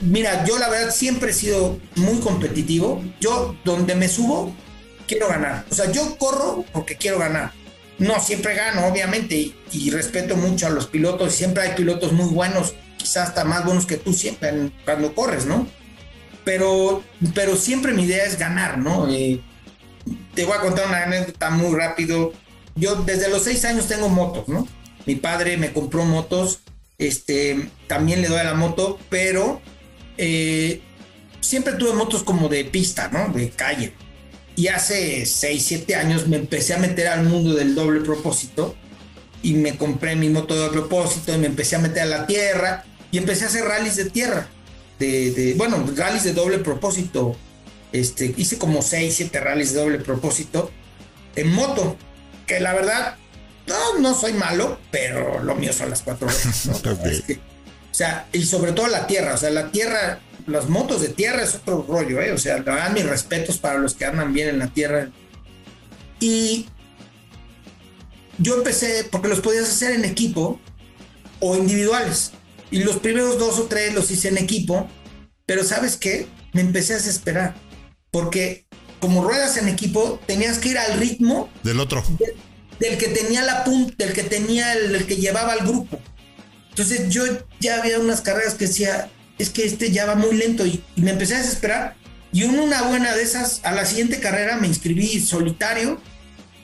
[0.00, 3.04] mira, yo la verdad siempre he sido muy competitivo.
[3.20, 4.54] Yo, donde me subo,
[5.06, 5.64] quiero ganar.
[5.70, 7.52] O sea, yo corro porque quiero ganar.
[7.98, 11.34] No siempre gano, obviamente, y, respeto mucho a los pilotos.
[11.34, 15.66] Siempre hay pilotos muy buenos, quizás hasta más buenos que tú siempre cuando corres, ¿no?
[16.44, 17.02] Pero,
[17.34, 19.06] pero siempre mi idea es ganar, ¿no?
[20.34, 22.32] Te voy a contar una anécdota muy rápido.
[22.74, 24.68] Yo desde los seis años tengo motos, ¿no?
[25.06, 26.60] Mi padre me compró motos,
[26.98, 29.60] este, también le doy a la moto, pero
[30.16, 30.82] eh,
[31.40, 33.32] siempre tuve motos como de pista, ¿no?
[33.32, 33.94] De calle.
[34.56, 38.74] Y hace 6, 7 años me empecé a meter al mundo del doble propósito
[39.42, 42.26] y me compré mi moto de doble propósito y me empecé a meter a la
[42.26, 44.48] tierra y empecé a hacer rallies de tierra.
[44.98, 47.36] De, bueno, rallies de doble propósito.
[47.92, 50.70] Este, hice como 6, 7 rallies de doble propósito
[51.36, 51.96] en moto.
[52.46, 53.16] Que la verdad,
[53.66, 56.66] no, no soy malo, pero lo mío son las cuatro horas.
[56.66, 56.72] ¿no?
[56.92, 59.34] o sea, y sobre todo la tierra.
[59.34, 62.32] O sea, la tierra las motos de tierra es otro rollo, ¿eh?
[62.32, 65.10] O sea, dan mis respetos para los que andan bien en la tierra.
[66.20, 66.66] Y
[68.38, 70.58] yo empecé, porque los podías hacer en equipo
[71.40, 72.32] o individuales.
[72.70, 74.88] Y los primeros dos o tres los hice en equipo,
[75.46, 76.26] pero ¿sabes qué?
[76.52, 77.54] Me empecé a desesperar.
[78.10, 78.66] Porque
[79.00, 82.02] como ruedas en equipo, tenías que ir al ritmo del otro.
[82.80, 85.98] del que tenía la punta, del que tenía el, el que llevaba al grupo.
[86.70, 87.24] Entonces yo
[87.60, 91.10] ya había unas carreras que decía, es que este ya va muy lento y, me
[91.10, 91.96] empecé a desesperar.
[92.32, 96.00] Y en una buena de esas, a la siguiente carrera me inscribí solitario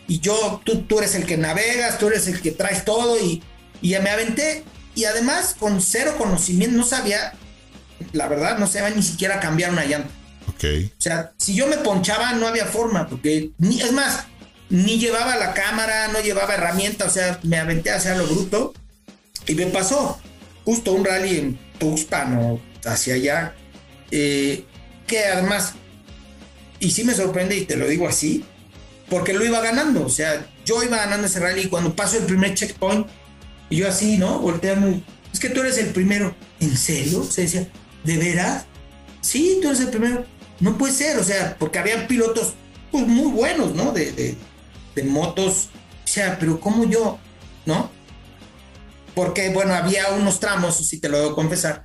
[0.07, 3.43] y yo, tú, tú eres el que navegas, tú eres el que traes todo y,
[3.81, 4.65] y ya me aventé.
[4.95, 7.33] Y además, con cero conocimiento, no sabía,
[8.13, 10.11] la verdad, no sabía ni siquiera cambiar una llanta.
[10.49, 10.65] Ok.
[10.99, 14.25] O sea, si yo me ponchaba, no había forma, porque, ni, es más,
[14.71, 18.73] ni llevaba la cámara, no llevaba herramienta, o sea, me aventé hacia lo bruto
[19.47, 20.21] y me pasó
[20.65, 23.55] justo un rally en Tuxpan o hacia allá,
[24.11, 24.65] eh,
[25.07, 25.75] que además,
[26.81, 28.45] y sí me sorprende y te lo digo así,
[29.09, 32.25] porque lo iba ganando, o sea, yo iba ganando ese rally y cuando paso el
[32.25, 33.07] primer checkpoint,
[33.71, 34.39] y yo así, ¿no?
[34.39, 35.01] Volteando,
[35.33, 37.23] es que tú eres el primero, ¿en serio?
[37.25, 37.69] Se decía,
[38.05, 38.67] ¿de veras?
[39.21, 40.25] Sí, tú eres el primero.
[40.61, 42.55] No puede ser, o sea, porque había pilotos
[42.91, 43.93] pues, muy buenos, ¿no?
[43.93, 44.37] De, de,
[44.95, 45.69] de motos,
[46.05, 47.19] o sea, pero como yo,
[47.67, 47.91] ¿no?
[49.15, 51.85] porque bueno, había unos tramos, si te lo debo confesar,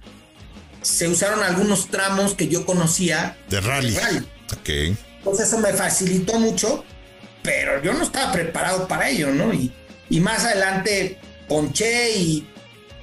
[0.82, 3.38] se usaron algunos tramos que yo conocía.
[3.50, 3.96] De rally.
[4.54, 4.98] Ok.
[5.20, 6.84] Entonces eso me facilitó mucho,
[7.44, 9.54] pero yo no estaba preparado para ello, ¿no?
[9.54, 9.72] Y,
[10.10, 11.20] y más adelante
[11.50, 12.48] ponché y,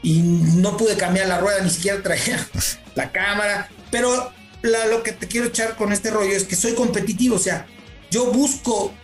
[0.03, 2.49] y, no pude cambiar la rueda, ni siquiera traía
[2.95, 3.69] la cámara.
[3.91, 4.33] Pero
[4.63, 7.67] lo que te quiero echar con este rollo es que soy competitivo, o sea,
[8.11, 8.95] yo busco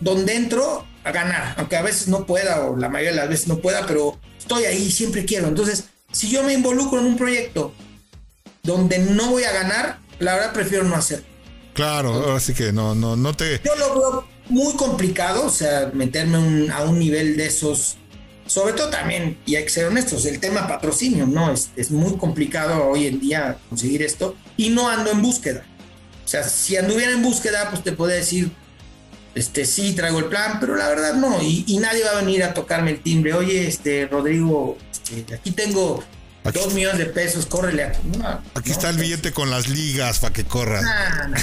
[0.00, 3.48] donde entro a ganar, aunque a veces no pueda o la mayoría de las veces
[3.48, 5.48] no pueda, pero estoy ahí, siempre quiero.
[5.48, 7.72] Entonces, si yo me involucro en un proyecto
[8.62, 11.24] donde no voy a ganar, la verdad prefiero no hacer.
[11.74, 13.60] Claro, así que no, no, no te.
[13.64, 17.96] Yo lo veo muy complicado, o sea, meterme a un nivel de esos.
[18.52, 21.50] Sobre todo también, y hay que ser honestos, el tema patrocinio, ¿no?
[21.50, 25.64] Es, es muy complicado hoy en día conseguir esto y no ando en búsqueda.
[26.22, 28.52] O sea, si anduviera en búsqueda, pues te podría decir,
[29.34, 32.52] este, sí, traigo el plan, pero la verdad no, y, nadie va a venir a
[32.52, 36.04] tocarme el timbre, oye, este, Rodrigo, este, aquí tengo
[36.52, 38.70] dos millones de pesos, córrele aquí.
[38.70, 40.84] está el billete con las ligas para que corran.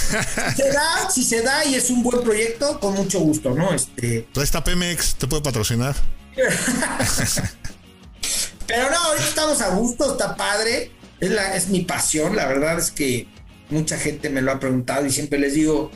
[0.55, 3.74] Si se da, si se da y es un buen proyecto, con mucho gusto, ¿no?
[3.74, 4.28] Este.
[4.36, 5.95] Esta Pemex te puede patrocinar.
[8.68, 10.92] pero no, ahorita estamos a gusto, está padre.
[11.20, 13.28] Es, la, es mi pasión, la verdad es que
[13.70, 15.92] mucha gente me lo ha preguntado y siempre les digo,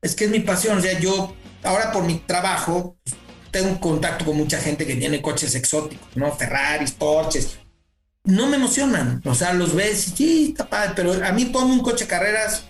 [0.00, 0.78] es que es mi pasión.
[0.78, 2.96] O sea, yo ahora por mi trabajo
[3.50, 6.32] tengo un contacto con mucha gente que tiene coches exóticos, ¿no?
[6.32, 7.58] Ferraris, Porsches.
[8.24, 9.20] No me emocionan.
[9.24, 12.64] O sea, los ves y sí, está padre, pero a mí pongo un coche carreras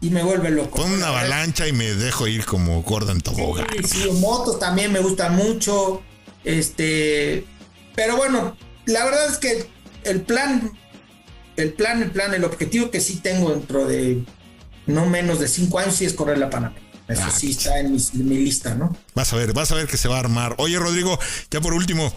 [0.00, 0.76] y me vuelve loco.
[0.76, 3.66] Pongo una avalancha y me dejo ir como Gordon Tobogán.
[3.84, 6.02] Sí, sí, motos también me gustan mucho.
[6.44, 7.44] Este,
[7.94, 9.66] pero bueno, la verdad es que
[10.04, 10.72] el plan,
[11.56, 14.22] el plan, el plan, el objetivo que sí tengo dentro de
[14.86, 16.76] no menos de cinco años si es correr la Panamá.
[17.08, 18.96] Eso ah, sí está en mi, lista, ¿no?
[19.14, 20.54] Vas a ver, vas a ver que se va a armar.
[20.58, 21.18] Oye, Rodrigo,
[21.50, 22.14] ya por último,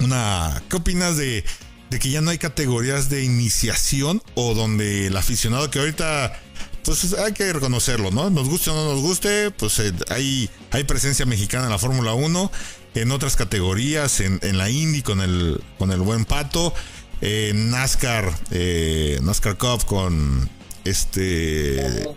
[0.00, 1.42] una, ¿qué opinas de,
[1.88, 6.38] de que ya no hay categorías de iniciación o donde el aficionado que ahorita
[6.84, 8.28] pues hay que reconocerlo, ¿no?
[8.28, 12.12] Nos guste o no nos guste, pues eh, hay, hay presencia mexicana en la Fórmula
[12.12, 12.52] 1,
[12.94, 16.72] en otras categorías, en, la Indy con el, con el buen pato,
[17.20, 20.48] en NASCAR, eh, NASCAR Cup con
[20.84, 22.14] este...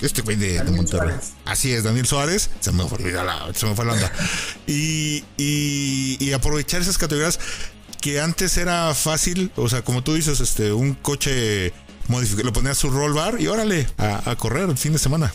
[0.00, 1.14] Este güey de, Monterrey.
[1.44, 2.50] Así es, Daniel Suárez.
[2.58, 4.12] Se me fue, la, se me fue la onda.
[4.66, 7.38] Y, y, y aprovechar esas categorías
[8.02, 11.72] que antes era fácil, o sea, como tú dices, este, un coche
[12.08, 15.32] modificado, le ponías su roll bar y órale, a, correr el fin de semana.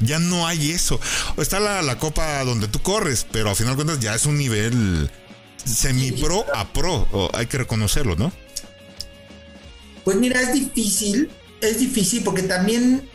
[0.00, 0.98] Ya no hay eso.
[1.36, 4.38] Está la, la copa donde tú corres, pero al final de cuentas ya es un
[4.38, 5.10] nivel
[5.64, 7.30] semi-pro a pro.
[7.34, 8.32] hay que reconocerlo, ¿no?
[10.04, 11.30] Pues mira, es difícil,
[11.60, 13.08] es difícil porque también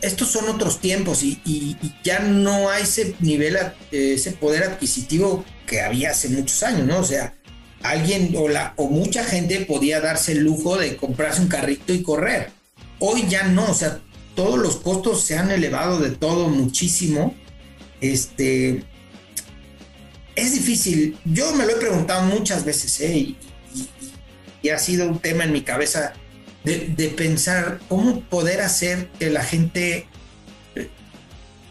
[0.00, 3.56] estos son otros tiempos y, ya no hay ese nivel,
[3.90, 6.98] ese poder adquisitivo que había hace muchos años, ¿no?
[6.98, 7.34] O sea,
[7.82, 12.02] alguien o, la, o mucha gente podía darse el lujo de comprarse un carrito y
[12.02, 12.50] correr.
[12.98, 14.00] Hoy ya no, o sea,
[14.34, 17.34] todos los costos se han elevado de todo muchísimo.
[18.00, 18.84] Este
[20.34, 21.18] es difícil.
[21.24, 23.36] Yo me lo he preguntado muchas veces, ¿eh?
[24.62, 26.14] y, ha sido un tema en mi cabeza
[26.64, 30.06] de, pensar cómo poder hacer que la gente
[30.74, 30.88] eh,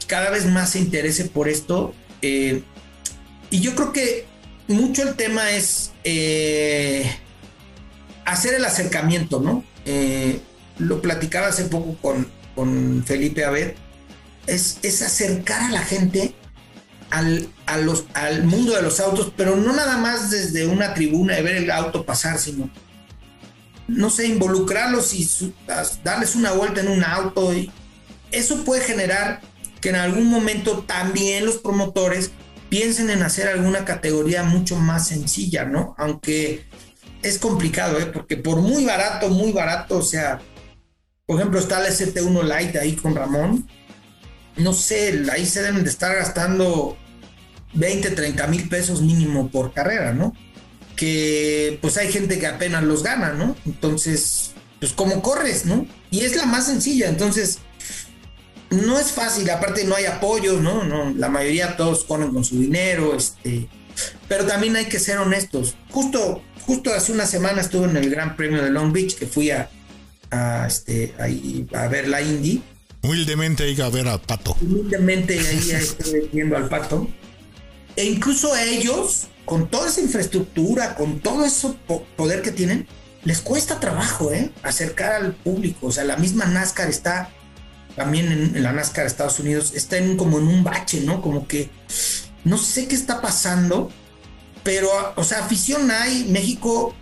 [0.05, 1.95] cada vez más se interese por esto.
[2.21, 2.61] Eh,
[3.49, 4.25] y yo creo que
[4.67, 5.91] mucho el tema es
[8.25, 9.63] hacer el acercamiento, ¿no?
[10.77, 13.73] Lo platicaba hace poco con, con Felipe Abed,
[14.47, 16.35] es, es, acercar a la gente
[17.09, 21.55] al, al mundo de los autos, pero no nada más desde una tribuna de ver
[21.57, 22.69] el auto pasar, sino,
[23.87, 25.53] no sé, involucrarlos y
[26.03, 27.53] darles una vuelta en un auto.
[27.53, 27.71] Y
[28.31, 29.41] eso puede generar
[29.79, 32.31] que en algún momento también los promotores
[32.69, 35.93] piensen en hacer alguna categoría mucho más sencilla, ¿no?
[35.97, 36.65] Aunque
[37.21, 38.07] es complicado, ¿eh?
[38.07, 40.41] Porque por muy barato, muy barato, o sea,
[41.25, 43.67] por ejemplo, está el ST1 Lite ahí con Ramón.
[44.57, 46.97] No sé, ahí se deben de estar gastando
[47.73, 50.35] 20, 30 mil pesos mínimo por carrera, ¿no?
[50.95, 53.55] Que pues hay gente que apenas los gana, ¿no?
[53.65, 55.87] Entonces, pues como corres, ¿no?
[56.11, 57.59] Y es la más sencilla, entonces
[58.69, 60.83] no es fácil, aparte no hay apoyo, ¿no?
[60.83, 63.67] no la mayoría todos ponen con su dinero, este,
[64.27, 65.75] pero también hay que ser honestos.
[65.91, 69.51] Justo, justo hace una semana estuve en el Gran Premio de Long Beach, que fui
[69.51, 69.69] a,
[70.33, 71.13] a este,
[71.73, 72.61] a ver la Indy.
[73.01, 74.55] Humildemente ahí a ver al pato.
[74.61, 77.07] Humildemente ahí estoy viendo al pato.
[77.95, 81.69] E incluso a ellos, con toda esa infraestructura, con todo ese
[82.15, 82.87] poder que tienen,
[83.23, 84.51] les cuesta trabajo, ¿eh?
[84.63, 85.87] Acercar al público.
[85.87, 87.29] O sea, la misma NASCAR está
[87.95, 91.21] también en, la NASCAR de Estados Unidos, está en, como en un bache, ¿no?
[91.21, 91.69] Como que
[92.43, 93.91] no sé qué está pasando,
[94.63, 96.25] pero, o sea, afición hay.
[96.29, 96.95] México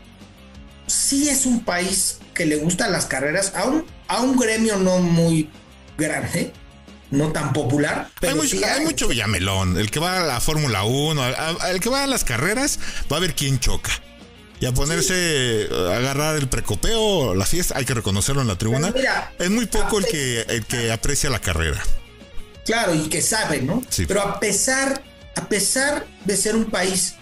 [0.91, 4.99] sí es un país que le gustan las carreras, a un, a un gremio no
[4.99, 5.49] muy
[5.97, 6.53] grande,
[7.09, 8.09] no tan popular.
[8.19, 8.85] Pero hay, hay.
[8.85, 9.77] mucho villamelón.
[9.77, 11.23] El que va a la Fórmula 1,
[11.69, 12.79] el que va a las carreras,
[13.11, 13.91] va a ver quién choca
[14.61, 18.93] y a ponerse a agarrar el precopeo, la fiesta, hay que reconocerlo en la tribuna.
[19.39, 21.81] es muy poco el que, el que aprecia la carrera.
[22.63, 23.81] Claro, y que sabe, ¿no?
[23.89, 24.05] Sí.
[24.05, 25.01] Pero a pesar,
[25.35, 27.15] a pesar de ser un país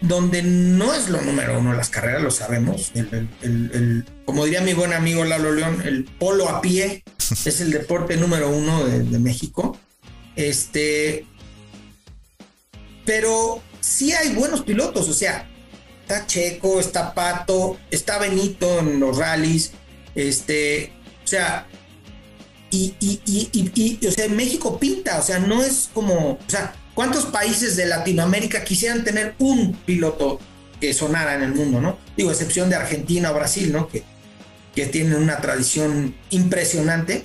[0.00, 2.92] donde no es lo número uno las carreras, lo sabemos.
[2.94, 7.04] El, como diría mi buen amigo Lalo León, el polo a pie
[7.44, 9.78] es el deporte número uno de, de, México.
[10.36, 11.26] Este,
[13.04, 15.48] pero sí hay buenos pilotos, o sea,
[16.02, 19.72] está Checo, está Pato, está Benito en los rallies,
[20.14, 20.92] este,
[21.24, 21.66] o sea,
[22.70, 26.74] y, y, y, y, o sea, México pinta, o sea, no es como, o sea,
[27.00, 30.38] ¿cuántos países de Latinoamérica quisieran tener un piloto
[30.82, 31.96] que sonara en el mundo, ¿no?
[32.14, 33.88] Digo, excepción de Argentina o Brasil, ¿no?
[33.88, 34.04] Que,
[34.74, 37.24] que tienen una tradición impresionante.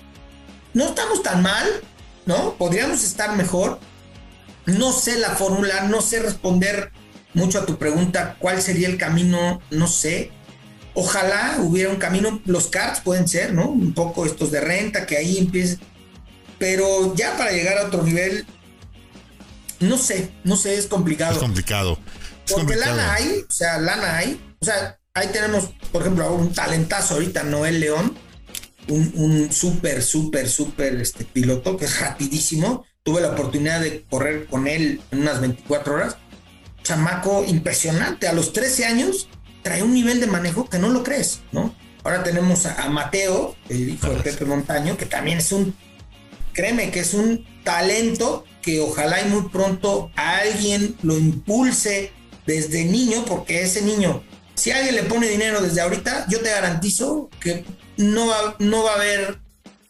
[0.73, 1.67] No estamos tan mal,
[2.26, 2.53] ¿no?
[2.53, 3.82] Podríamos estar mejor.
[4.65, 6.93] No sé la fórmula, no sé responder
[7.34, 9.59] mucho a tu pregunta, ¿cuál sería el camino?
[9.71, 10.32] No sé.
[10.93, 13.67] Ojalá hubiera un camino, los cards pueden ser, ¿no?
[13.67, 15.80] Un poco estos de renta, que ahí empiece.
[16.59, 18.45] Pero ya para llegar a otro nivel,
[19.80, 21.34] no sé, no sé, es complicado.
[21.34, 21.99] Es complicado.
[22.51, 24.39] Porque lana hay, o sea, lana hay.
[24.59, 28.15] O sea, ahí tenemos, por ejemplo, un talentazo ahorita, Noel León,
[28.88, 32.86] un, un súper, súper, súper este, piloto que es rapidísimo.
[33.03, 36.17] Tuve la oportunidad de correr con él en unas 24 horas
[36.86, 38.30] chamaco impresionante.
[38.30, 39.28] A los 13 años
[39.63, 41.76] trae un nivel de manejo que no lo crees, ¿no?
[42.03, 45.76] Ahora tenemos a, Mateo, el hijo de Pepe Montaño, que también es un,
[46.56, 52.12] créeme que es un talento que ojalá y muy pronto alguien lo impulse
[52.47, 54.24] desde niño, porque ese niño
[54.56, 57.66] si alguien le pone dinero desde ahorita, yo te garantizo que
[57.97, 59.39] no va, no va a haber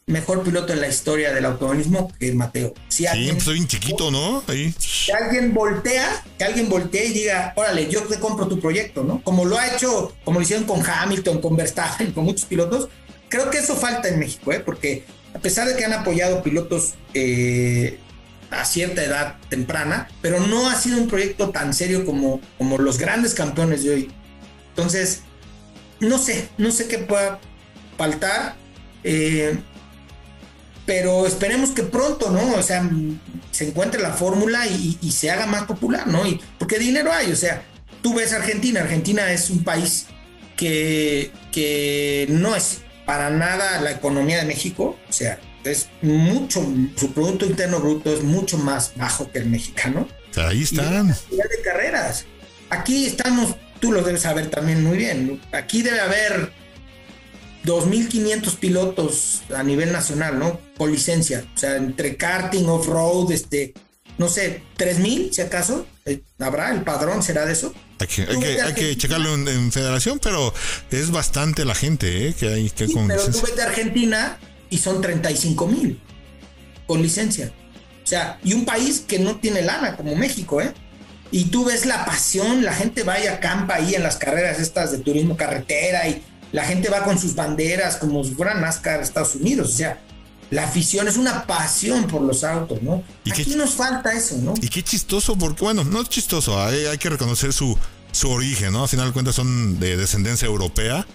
[0.08, 2.74] mejor piloto en la historia del automovilismo que Mateo.
[2.90, 4.44] Si sí, pues soy un chiquito, ¿no?
[4.48, 4.74] Ahí.
[5.06, 9.22] Que alguien voltea, que alguien voltee y diga, órale, yo te compro tu proyecto, ¿no?
[9.24, 12.90] Como lo ha hecho, como lo hicieron con Hamilton, con Verstappen, con muchos pilotos.
[13.30, 14.60] Creo que eso falta en México, ¿eh?
[14.60, 15.06] Porque
[15.36, 18.00] a pesar de que han apoyado pilotos eh,
[18.52, 22.98] a cierta edad temprana, pero no ha sido un proyecto tan serio como, como los
[22.98, 24.12] grandes campeones de hoy.
[24.70, 25.24] Entonces,
[26.00, 27.40] no sé, no sé qué pueda
[27.98, 28.56] faltar.
[29.04, 29.58] Eh,
[30.86, 32.54] pero esperemos que pronto, ¿no?
[32.54, 32.90] O sea,
[33.52, 36.26] se encuentre la fórmula y, se haga más popular, ¿no?
[36.26, 37.64] Y, porque dinero hay, o sea,
[38.02, 40.06] tú ves Argentina, Argentina es un país
[40.56, 47.12] que, que no es para nada la economía de México, o sea, es mucho, su
[47.14, 50.08] Producto Interno Bruto es mucho más bajo que el mexicano.
[50.36, 51.08] Ahí están.
[51.08, 52.26] de carreras.
[52.70, 56.52] Aquí estamos, tú lo debes saber también muy bien, aquí debe haber
[57.66, 60.60] 2.500 pilotos a nivel nacional, ¿no?
[60.78, 61.46] Con licencia.
[61.56, 63.74] O sea, entre karting, off-road, este,
[64.18, 65.88] no sé, 3.000 si acaso.
[66.06, 66.72] Eh, ¿Habrá?
[66.72, 67.74] ¿El padrón será de eso?
[68.00, 70.54] Hay que, hay que, checarlo en, federación, pero
[70.92, 72.34] es bastante la gente ¿eh?
[72.34, 74.38] que hay que sí, Pero tú vete a Argentina
[74.70, 76.02] y son 35 mil
[76.88, 77.52] con licencia.
[78.04, 80.74] O sea, y un país que no tiene lana como México, ¿eh?
[81.32, 84.92] Y tú ves la pasión, la gente va y acampa ahí en las carreras estas
[84.92, 86.22] de turismo carretera y
[86.52, 90.00] la gente va con sus banderas como si fuera NASCAR Estados Unidos, o sea,
[90.52, 93.04] la afición es una pasión por los autos, ¿no?
[93.24, 94.54] ¿Y Aquí nos falta eso, ¿no?
[94.62, 97.78] Y qué chistoso, porque bueno, no es chistoso, hay, que reconocer su,
[98.12, 98.84] su origen, ¿no?
[98.84, 101.06] A final de cuentas son de descendencia europea,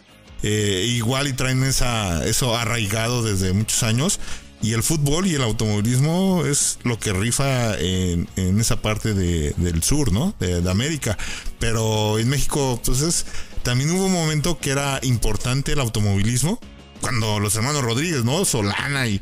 [0.43, 4.21] eh, igual y traen esa, eso arraigado desde muchos años.
[4.63, 8.29] Y el fútbol y el automovilismo es lo que rifa en,
[8.61, 10.35] esa parte del sur, ¿no?
[10.39, 11.17] De, de, América.
[11.59, 16.59] Pero en México, entonces, pues, también hubo un momento que era importante el automovilismo,
[17.01, 18.45] cuando los hermanos Rodríguez, ¿no?
[18.45, 19.21] Solana y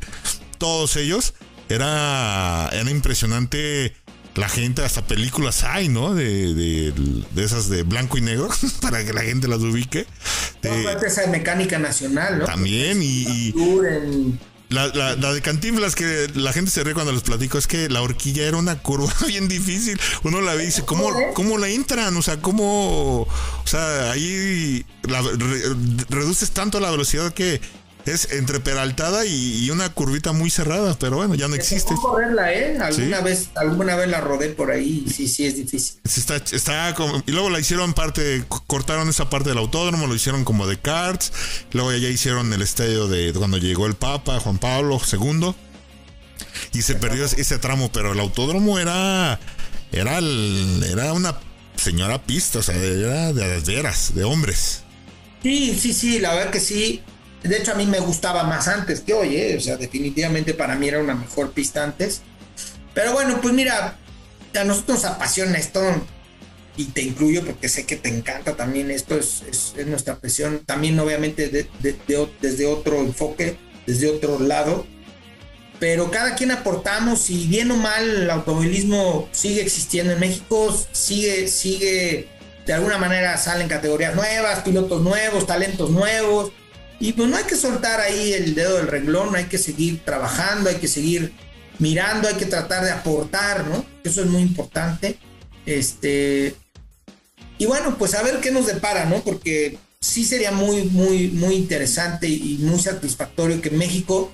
[0.57, 1.33] todos ellos,
[1.69, 3.93] era, era impresionante
[4.35, 6.13] la gente, hasta películas hay, ¿no?
[6.13, 8.49] De, de, esas de blanco y negro,
[8.81, 10.05] para que la gente las ubique.
[10.61, 12.45] De, esa de mecánica nacional, ¿no?
[12.45, 13.53] También, y,
[14.69, 18.03] la, la, de Cantinflas que la gente se ríe cuando les platico es que la
[18.03, 19.99] horquilla era una curva bien difícil.
[20.23, 22.15] Uno la ve y dice, ¿cómo, cómo la entran?
[22.15, 23.27] O sea, ¿cómo?
[23.69, 24.83] O sea, ahí
[26.09, 27.61] reduces tanto la velocidad que
[28.07, 31.93] es entre peraltada y, una curvita muy cerrada, pero bueno, ya no existe.
[31.93, 32.79] correrla, ¿eh?
[32.79, 35.99] Alguna vez, alguna vez la rodé por ahí y sí, sí es difícil.
[36.03, 40.45] Está, está como, y luego la hicieron parte, cortaron esa parte del autódromo, lo hicieron
[40.45, 41.31] como de karts,
[41.71, 45.53] luego ya hicieron el estadio de cuando llegó el Papa, Juan Pablo II,
[46.73, 49.39] y se perdió ese tramo, pero el autódromo era,
[49.91, 51.37] era, era una
[51.79, 54.83] señora pista, o sea, de veras, de hombres.
[55.41, 57.01] Sí, sí, sí, la verdad que sí.
[57.43, 59.55] De hecho, a mí me gustaba más antes que hoy, ¿eh?
[59.57, 62.21] o sea, definitivamente para mí era una mejor pista antes.
[62.93, 63.97] Pero bueno, pues mira,
[64.59, 65.81] a nosotros nos apasiona esto
[66.75, 69.43] y te incluyo porque sé que te encanta también esto, es,
[69.77, 74.85] es, nuestra presión, también obviamente desde otro enfoque, desde otro lado,
[75.79, 81.47] pero cada quien aportamos y bien o mal el automovilismo sigue existiendo en México, sigue,
[81.47, 82.27] sigue,
[82.65, 86.51] de alguna manera salen categorías nuevas, pilotos nuevos, talentos nuevos,
[86.99, 90.69] y pues no hay que soltar ahí el dedo del renglón, hay que seguir trabajando,
[90.69, 91.33] hay que seguir
[91.77, 93.85] mirando, hay que tratar de aportar, ¿no?
[94.03, 95.17] Eso es muy importante.
[95.65, 96.55] Este,
[97.57, 99.21] y bueno, pues a ver qué nos depara, ¿no?
[99.21, 104.33] Porque sí sería muy, muy, muy interesante y muy satisfactorio que México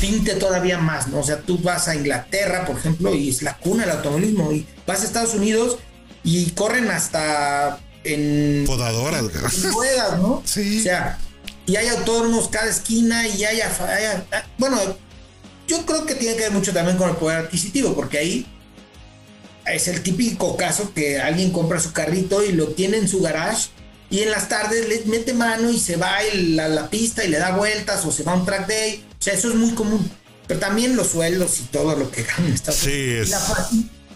[0.00, 1.20] pinte todavía más, ¿no?
[1.20, 4.66] O sea, tú vas a Inglaterra, por ejemplo, y es la cuna del automovilismo, y
[4.86, 5.78] vas a Estados Unidos
[6.24, 8.64] y corren hasta en...
[8.66, 9.22] Podadoras,
[9.72, 10.42] ruedas, ¿no?
[10.44, 10.80] Sí.
[10.80, 11.18] O sea,
[11.66, 13.60] y hay autónomos cada esquina y hay,
[14.58, 14.78] bueno,
[15.68, 18.46] yo creo que tiene que ver mucho también con el poder adquisitivo, porque ahí
[19.66, 23.68] es el típico caso que alguien compra su carrito y lo tiene en su garage
[24.12, 27.38] y en las tardes le mete mano y se va a la, pista y le
[27.38, 29.02] da vueltas o se va a un track day.
[29.18, 30.08] O sea, eso es muy común.
[30.46, 33.68] Pero también los sueldos y todo lo que ganan sí, y, la,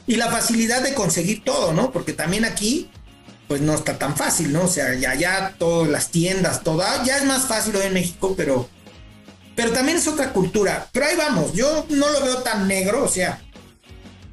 [0.07, 1.93] y la facilidad de conseguir todo, ¿no?
[1.93, 2.91] Porque también aquí
[3.49, 4.65] pues no está tan fácil, ¿no?
[4.65, 8.35] O sea, ya, ya todas las tiendas, toda, ya es más fácil hoy en México,
[8.37, 8.69] pero,
[9.55, 10.91] pero también es otra cultura.
[10.93, 13.41] Pero ahí vamos, yo no lo veo tan negro, o sea,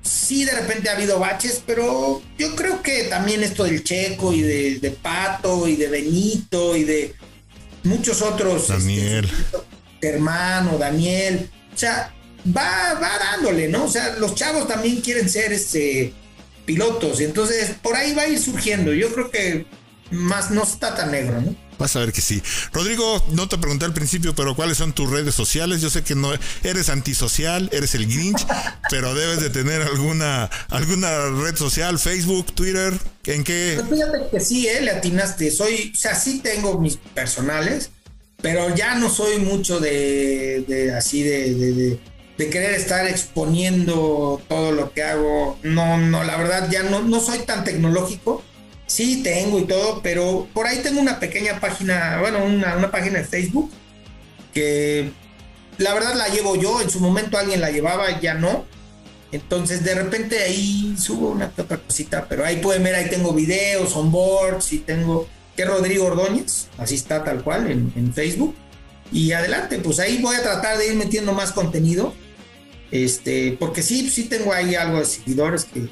[0.04, 4.42] sí de repente ha habido baches, pero yo creo que también esto del Checo y
[4.42, 7.16] de, Pato y de Benito y de
[7.84, 8.70] muchos otros.
[8.70, 9.30] Este, Daniel.
[10.02, 12.14] hermano, Daniel, o sea,
[12.46, 13.86] va, va dándole, ¿no?
[13.86, 16.14] O sea, los chavos también quieren ser este
[16.66, 17.22] pilotos.
[17.22, 18.94] Y entonces por ahí va a ir surgiendo.
[18.94, 19.66] Yo creo que
[20.12, 21.56] más, no está tan negro, ¿no?
[21.84, 22.42] Vas a ver que sí.
[22.72, 25.82] Rodrigo, no te pregunté al principio, pero ¿cuáles son tus redes sociales?
[25.82, 26.30] Yo sé que no
[26.64, 28.48] eres antisocial, eres el Grinch,
[28.90, 32.94] pero debes de tener alguna alguna red social, Facebook, Twitter,
[33.26, 33.82] ¿en qué?
[33.86, 35.52] Pues fíjate que sí, eh, le atinaste.
[35.52, 37.90] Soy, o sea, sí tengo mis personales,
[38.42, 42.00] pero ya no soy mucho de, de así de, de,
[42.38, 45.60] de, querer estar exponiendo todo lo que hago.
[45.64, 48.42] No, no, la verdad ya no, no soy tan tecnológico
[48.94, 53.26] Sí, tengo y todo, pero por ahí tengo una pequeña página, bueno, una, página de
[53.26, 53.72] Facebook
[54.54, 55.10] que
[55.80, 58.66] la verdad la llevo yo, en su momento alguien la llevaba, ya no.
[59.32, 63.96] Entonces de repente ahí subo una otra cosita, pero ahí pueden ver, ahí tengo videos,
[63.96, 65.28] onboards y tengo,
[65.58, 68.54] que Rodrigo Ordóñez, así está tal cual en, en, Facebook.
[69.12, 72.14] Y adelante, pues ahí voy a tratar de ir metiendo más contenido.
[72.92, 75.90] Este, porque sí, sí tengo ahí algo de seguidores que,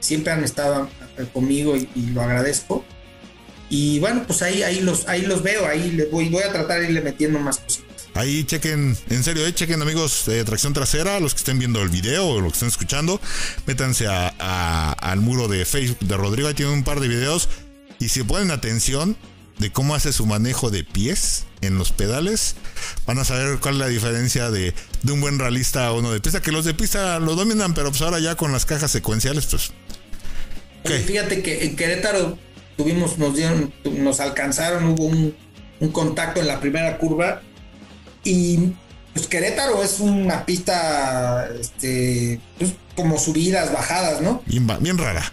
[0.00, 0.88] siempre han estado
[1.32, 2.84] conmigo y, lo agradezco.
[3.70, 6.80] Y bueno, pues ahí, ahí, los, ahí los veo, ahí les voy, voy a tratar
[6.80, 8.08] de irle metiendo más cositas.
[8.14, 11.88] Ahí chequen, en serio, eh, chequen amigos de Tracción Trasera, los que estén viendo el
[11.88, 13.20] video o los que estén escuchando,
[13.66, 17.48] métanse a, al muro de Facebook de Rodrigo, ahí tiene un par de videos
[17.98, 19.16] y si ponen atención
[19.58, 22.56] de cómo hace su manejo de pies en los pedales,
[23.06, 26.20] van a saber cuál es la diferencia de, de un buen realista a uno de
[26.20, 29.46] pista, que los de pista lo dominan, pero pues ahora ya con las cajas secuenciales,
[29.46, 29.72] pues
[30.84, 32.38] Fíjate que en Querétaro
[32.76, 35.34] tuvimos, nos dieron, nos alcanzaron, hubo un,
[35.92, 37.42] contacto en la primera curva
[38.22, 38.72] y
[39.12, 44.42] pues Querétaro es una pista este, pues, como subidas, bajadas, ¿no?
[44.46, 45.30] Bien, rara.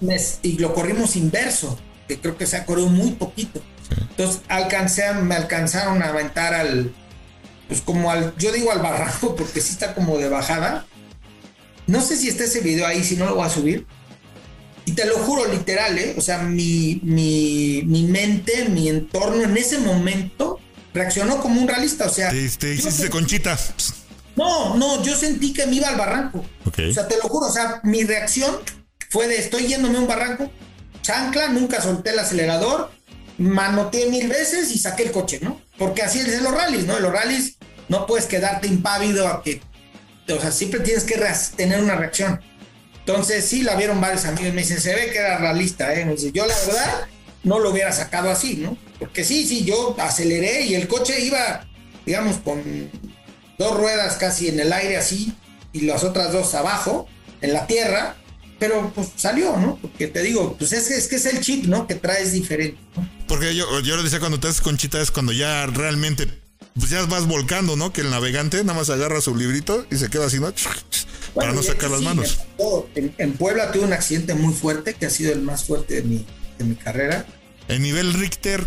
[0.42, 1.78] y lo corrimos inverso,
[2.08, 3.62] que creo que se ha corrido muy poquito.
[4.10, 6.92] Entonces alcancé, me alcanzaron a aventar al,
[7.68, 10.86] pues como al, yo digo al barranco porque sí está como de bajada.
[11.86, 13.86] No sé si está ese video ahí, si no lo voy a subir
[14.88, 16.14] y te lo juro literal, ¿eh?
[16.16, 20.60] O sea, mi, mi, mi mente, mi entorno en ese momento
[20.94, 22.06] reaccionó como un realista.
[22.06, 22.30] O sea.
[22.30, 23.58] Te, te hiciste conchita.
[24.34, 26.42] No, no, yo sentí que me iba al barranco.
[26.64, 27.48] O sea, te lo juro.
[27.48, 28.56] O sea, mi reacción
[29.10, 30.50] fue de estoy yéndome a un barranco,
[31.08, 32.90] chancla, nunca solté el acelerador,
[33.38, 35.58] manoteé mil veces y saqué el coche, ¿no?
[35.78, 36.98] Porque así es en los rallies, ¿no?
[36.98, 37.56] En los rallies
[37.88, 39.62] no puedes quedarte impávido a que.
[40.28, 41.18] O sea, siempre tienes que
[41.56, 42.38] tener una reacción.
[42.98, 44.52] Entonces, sí, la vieron varios amigos.
[44.52, 46.14] Me dicen, se ve que era realista, ¿eh?
[46.34, 47.06] yo, la verdad,
[47.42, 48.76] no lo hubiera sacado así, ¿no?
[48.98, 51.66] Porque sí, sí, yo aceleré y el coche iba,
[52.04, 52.62] digamos, con
[53.56, 55.32] dos ruedas casi en el aire así
[55.72, 57.08] y las otras dos abajo,
[57.40, 58.16] en la tierra,
[58.58, 59.78] pero pues salió, ¿no?
[59.80, 61.86] Porque te digo, pues es, es que es el chip, ¿no?
[61.86, 63.08] Que traes diferente, ¿no?
[63.26, 66.26] Porque yo, yo lo decía cuando te haces conchita es cuando ya realmente,
[66.74, 67.92] pues ya vas volcando, ¿no?
[67.92, 70.52] Que el navegante nada más agarra su librito y se queda así, ¿no?
[71.34, 72.38] para no sacar las manos.
[72.94, 76.26] En, Puebla tuve un accidente muy fuerte, que ha sido el más fuerte de mi,
[76.58, 77.26] de mi carrera.
[77.68, 78.66] En nivel Richter,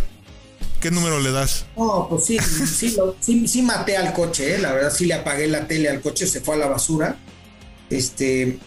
[0.79, 1.65] ¿qué número le das?
[1.75, 4.57] No, pues sí, sí, sí, maté al coche, ¿eh?
[4.59, 7.17] la verdad sí le apagué la tele al coche, se fue a la basura.
[7.89, 8.57] Este,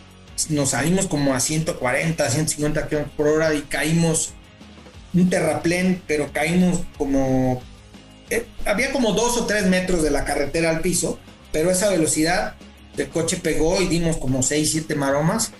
[0.51, 4.32] nos salimos como a 140, 150 kilómetros por hora y caímos
[5.12, 7.62] un terraplén, pero caímos como...
[8.30, 11.18] Eh, había como dos o tres metros de la carretera al piso,
[11.53, 12.57] pero esa velocidad
[12.97, 15.53] el coche pegó y dimos como 6, 7 maromas.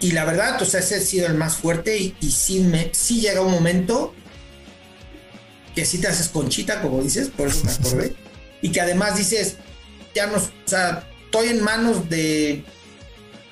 [0.00, 2.90] Y la verdad, o sea, ese ha sido el más fuerte y, y sí, me,
[2.92, 4.14] sí llega un momento
[5.74, 8.14] que sí te haces conchita, como dices, por eso me acordé.
[8.62, 9.56] y que además dices,
[10.14, 12.64] ya no, o sea, estoy en manos de,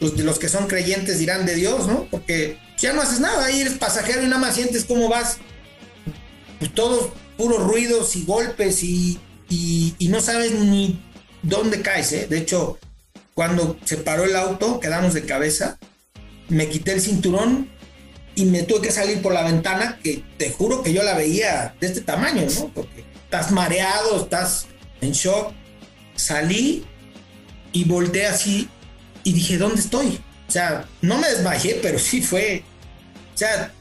[0.02, 2.08] pues, los que son creyentes, dirán de Dios, ¿no?
[2.10, 5.38] Porque ya no haces nada, ahí eres pasajero y nada más sientes cómo vas.
[6.58, 11.00] Pues todos puros ruidos y golpes y, y, y no sabes ni
[11.44, 12.26] dónde caes, ¿eh?
[12.28, 12.80] De hecho,
[13.34, 15.78] cuando se paró el auto, quedamos de cabeza,
[16.48, 17.70] me quité el cinturón
[18.34, 21.76] y me tuve que salir por la ventana, que te juro que yo la veía
[21.80, 22.72] de este tamaño, ¿no?
[22.74, 24.66] Porque estás mareado, estás
[25.00, 25.52] en shock.
[26.16, 26.84] Salí
[27.72, 28.68] y volteé así
[29.24, 30.20] y dije, ¿dónde estoy?
[30.48, 32.62] O sea, no me desmayé, pero sí fue.
[33.34, 33.72] O sea,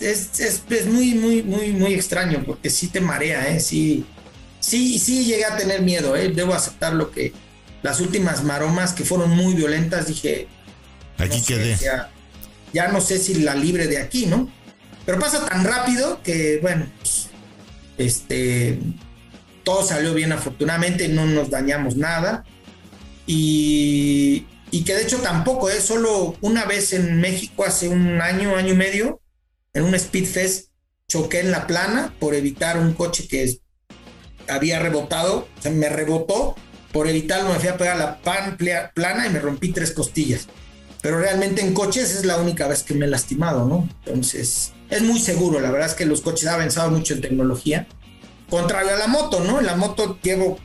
[0.00, 3.60] es, es muy, muy, muy, muy extraño porque sí te marea, ¿eh?
[3.60, 4.04] Sí,
[4.60, 6.28] sí, sí llegué a tener miedo, ¿eh?
[6.28, 7.32] debo aceptar lo que
[7.82, 10.48] las últimas maromas que fueron muy violentas, dije,
[11.18, 11.76] aquí quedé.
[12.72, 14.50] ya, no sé si la libre de aquí, ¿no?
[15.04, 17.28] Pero pasa tan rápido que, bueno, pues,
[17.98, 18.78] este,
[19.64, 22.44] todo salió bien afortunadamente, no nos dañamos nada.
[23.26, 25.80] Y, y que de hecho tampoco, es ¿eh?
[25.82, 29.20] solo una vez en México hace un año, año y medio,
[29.72, 30.70] en un Speedfest,
[31.06, 33.60] choqué en la plana por evitar un coche que
[34.48, 36.56] había rebotado, o sea, me rebotó,
[36.90, 40.48] por evitarlo me fui a pegar la plana y me rompí tres costillas.
[41.02, 43.88] pero realmente en coches es la única vez que me he lastimado, ¿no?
[44.04, 47.86] Entonces, es muy seguro, la verdad es que los coches han avanzado mucho en tecnología,
[48.50, 49.60] contrario la moto, ¿no?
[49.60, 50.58] En la moto llevo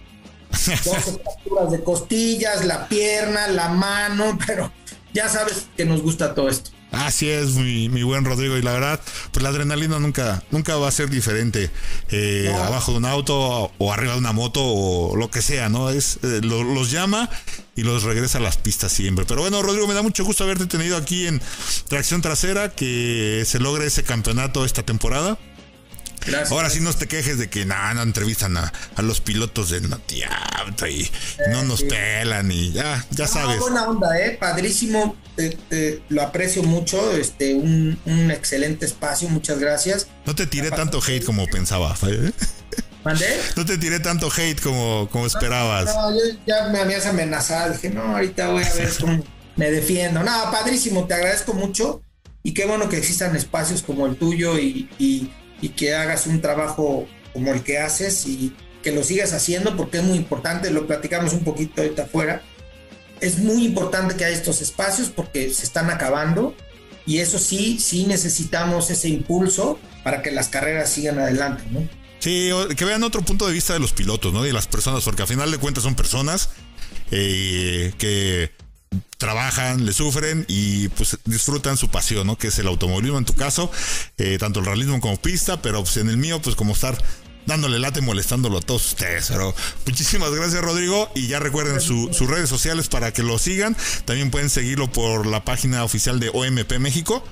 [0.52, 0.78] 12
[1.24, 4.72] fracturas de costillas, la pierna, la mano, pero
[5.14, 6.72] ya sabes que nos gusta todo esto.
[6.92, 8.58] Así es, mi, buen Rodrigo.
[8.58, 9.00] Y la verdad,
[9.32, 11.70] pues la adrenalina nunca, nunca va a ser diferente
[12.10, 15.92] eh, abajo de un auto o arriba de una moto o lo que sea, ¿no?
[15.92, 17.30] Es eh, los llama
[17.76, 19.26] y los regresa a las pistas siempre.
[19.28, 21.42] Pero bueno, Rodrigo, me da mucho gusto haberte tenido aquí en
[21.88, 25.38] Tracción Trasera, que se logre ese campeonato esta temporada.
[26.50, 30.88] Ahora sí no te quejes de que nada, no entrevistan a, los pilotos de Notiauto
[30.88, 31.10] y
[31.52, 33.60] no nos pelan y ya, ya sabes.
[33.60, 35.16] buena onda, eh, padrísimo,
[36.10, 37.98] lo aprecio mucho, este, un,
[38.32, 40.08] excelente espacio, muchas gracias.
[40.26, 41.96] No te tiré tanto hate como pensaba.
[42.08, 42.32] ¿eh?
[43.04, 43.40] ¿Mandé?
[43.56, 45.86] No te tiré tanto hate como, como esperabas.
[45.86, 49.24] No, yo ya me habías amenazado, dije, no, ahorita voy a ver cómo
[49.56, 50.22] me defiendo.
[50.24, 52.02] No, padrísimo, te agradezco mucho
[52.44, 55.30] y qué bueno que existan espacios como el tuyo y y
[55.68, 60.04] que hagas un trabajo como el que haces y que lo sigas haciendo porque es
[60.04, 62.42] muy importante, lo platicamos un poquito ahorita afuera,
[63.20, 66.56] es muy importante que haya estos espacios porque se están acabando
[67.06, 71.88] y eso sí, sí necesitamos ese impulso para que las carreras sigan adelante, ¿no?
[72.20, 74.46] Sí, que vean otro punto de vista de los pilotos, ¿no?
[74.46, 76.50] Y las personas, porque al final de cuentas son personas
[77.12, 78.52] eh, que
[79.18, 82.38] trabajan, le sufren y pues disfrutan su pasión, ¿no?
[82.38, 83.70] Que es el automovilismo en tu caso,
[84.18, 86.98] eh, tanto el realismo como pista, pero pues en el mío, pues como estar
[87.46, 89.28] dándole late molestándolo a todos ustedes.
[89.28, 89.54] Pero
[89.86, 91.10] muchísimas gracias, Rodrigo.
[91.16, 93.76] Y ya recuerden sus redes sociales para que lo sigan.
[94.06, 97.24] También pueden seguirlo por la página oficial de OMP México.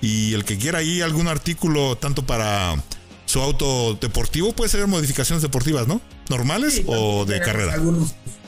[0.00, 2.82] Y el que quiera ahí algún artículo, tanto para
[3.26, 6.00] su auto deportivo, puede ser modificaciones deportivas, ¿no?
[6.30, 7.76] ¿Normales o de carrera?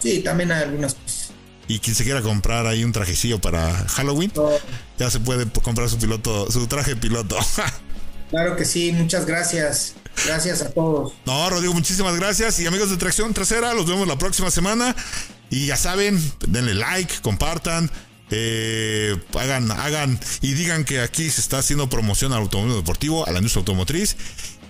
[0.00, 1.19] sí, también hay algunas cosas
[1.70, 4.32] y quien se quiera comprar ahí un trajecillo para Halloween,
[4.98, 7.38] ya se puede comprar su piloto, su traje piloto.
[8.30, 9.94] claro que sí, muchas gracias.
[10.26, 11.12] Gracias a todos.
[11.26, 12.58] No, Rodrigo, muchísimas gracias.
[12.58, 14.96] Y amigos de Tracción Trasera, los vemos la próxima semana.
[15.48, 17.88] Y ya saben, denle like, compartan.
[18.32, 23.30] Eh, hagan, hagan y digan que aquí se está haciendo promoción al automóvil deportivo, a
[23.30, 24.16] la industria automotriz.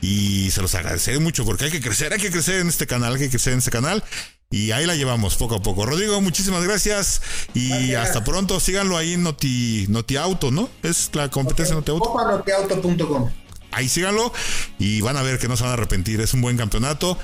[0.03, 3.14] Y se los agradeceré mucho porque hay que crecer, hay que crecer en este canal,
[3.14, 4.05] hay que crecer en este canal.
[4.53, 5.86] Y ahí la llevamos poco a poco.
[5.86, 7.22] Rodrigo, muchísimas gracias
[7.55, 8.59] y hasta pronto.
[8.59, 9.86] Síganlo ahí en Noti,
[10.18, 10.68] Auto, ¿no?
[10.82, 11.94] Es la competencia okay.
[11.94, 13.30] Notiauto.
[13.70, 14.32] Ahí síganlo
[14.76, 16.20] y van a ver que no se van a arrepentir.
[16.20, 17.16] Es un buen campeonato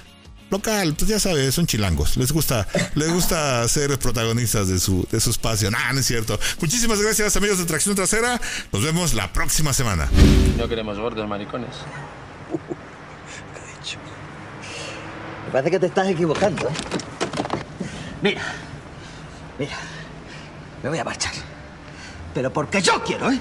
[0.50, 2.16] local, pues ya sabes, son chilangos.
[2.16, 5.68] Les gusta, les gusta ser protagonistas de su, de su espacio.
[5.68, 6.38] Nah, no es cierto.
[6.60, 8.40] Muchísimas gracias, amigos de Tracción Trasera.
[8.70, 10.08] Nos vemos la próxima semana.
[10.56, 11.74] No queremos gordos, maricones.
[15.46, 16.72] Me parece que te estás equivocando, ¿eh?
[18.22, 18.40] Mira,
[19.58, 19.76] mira,
[20.82, 21.32] me voy a marchar.
[22.34, 23.40] Pero porque yo quiero, ¿eh?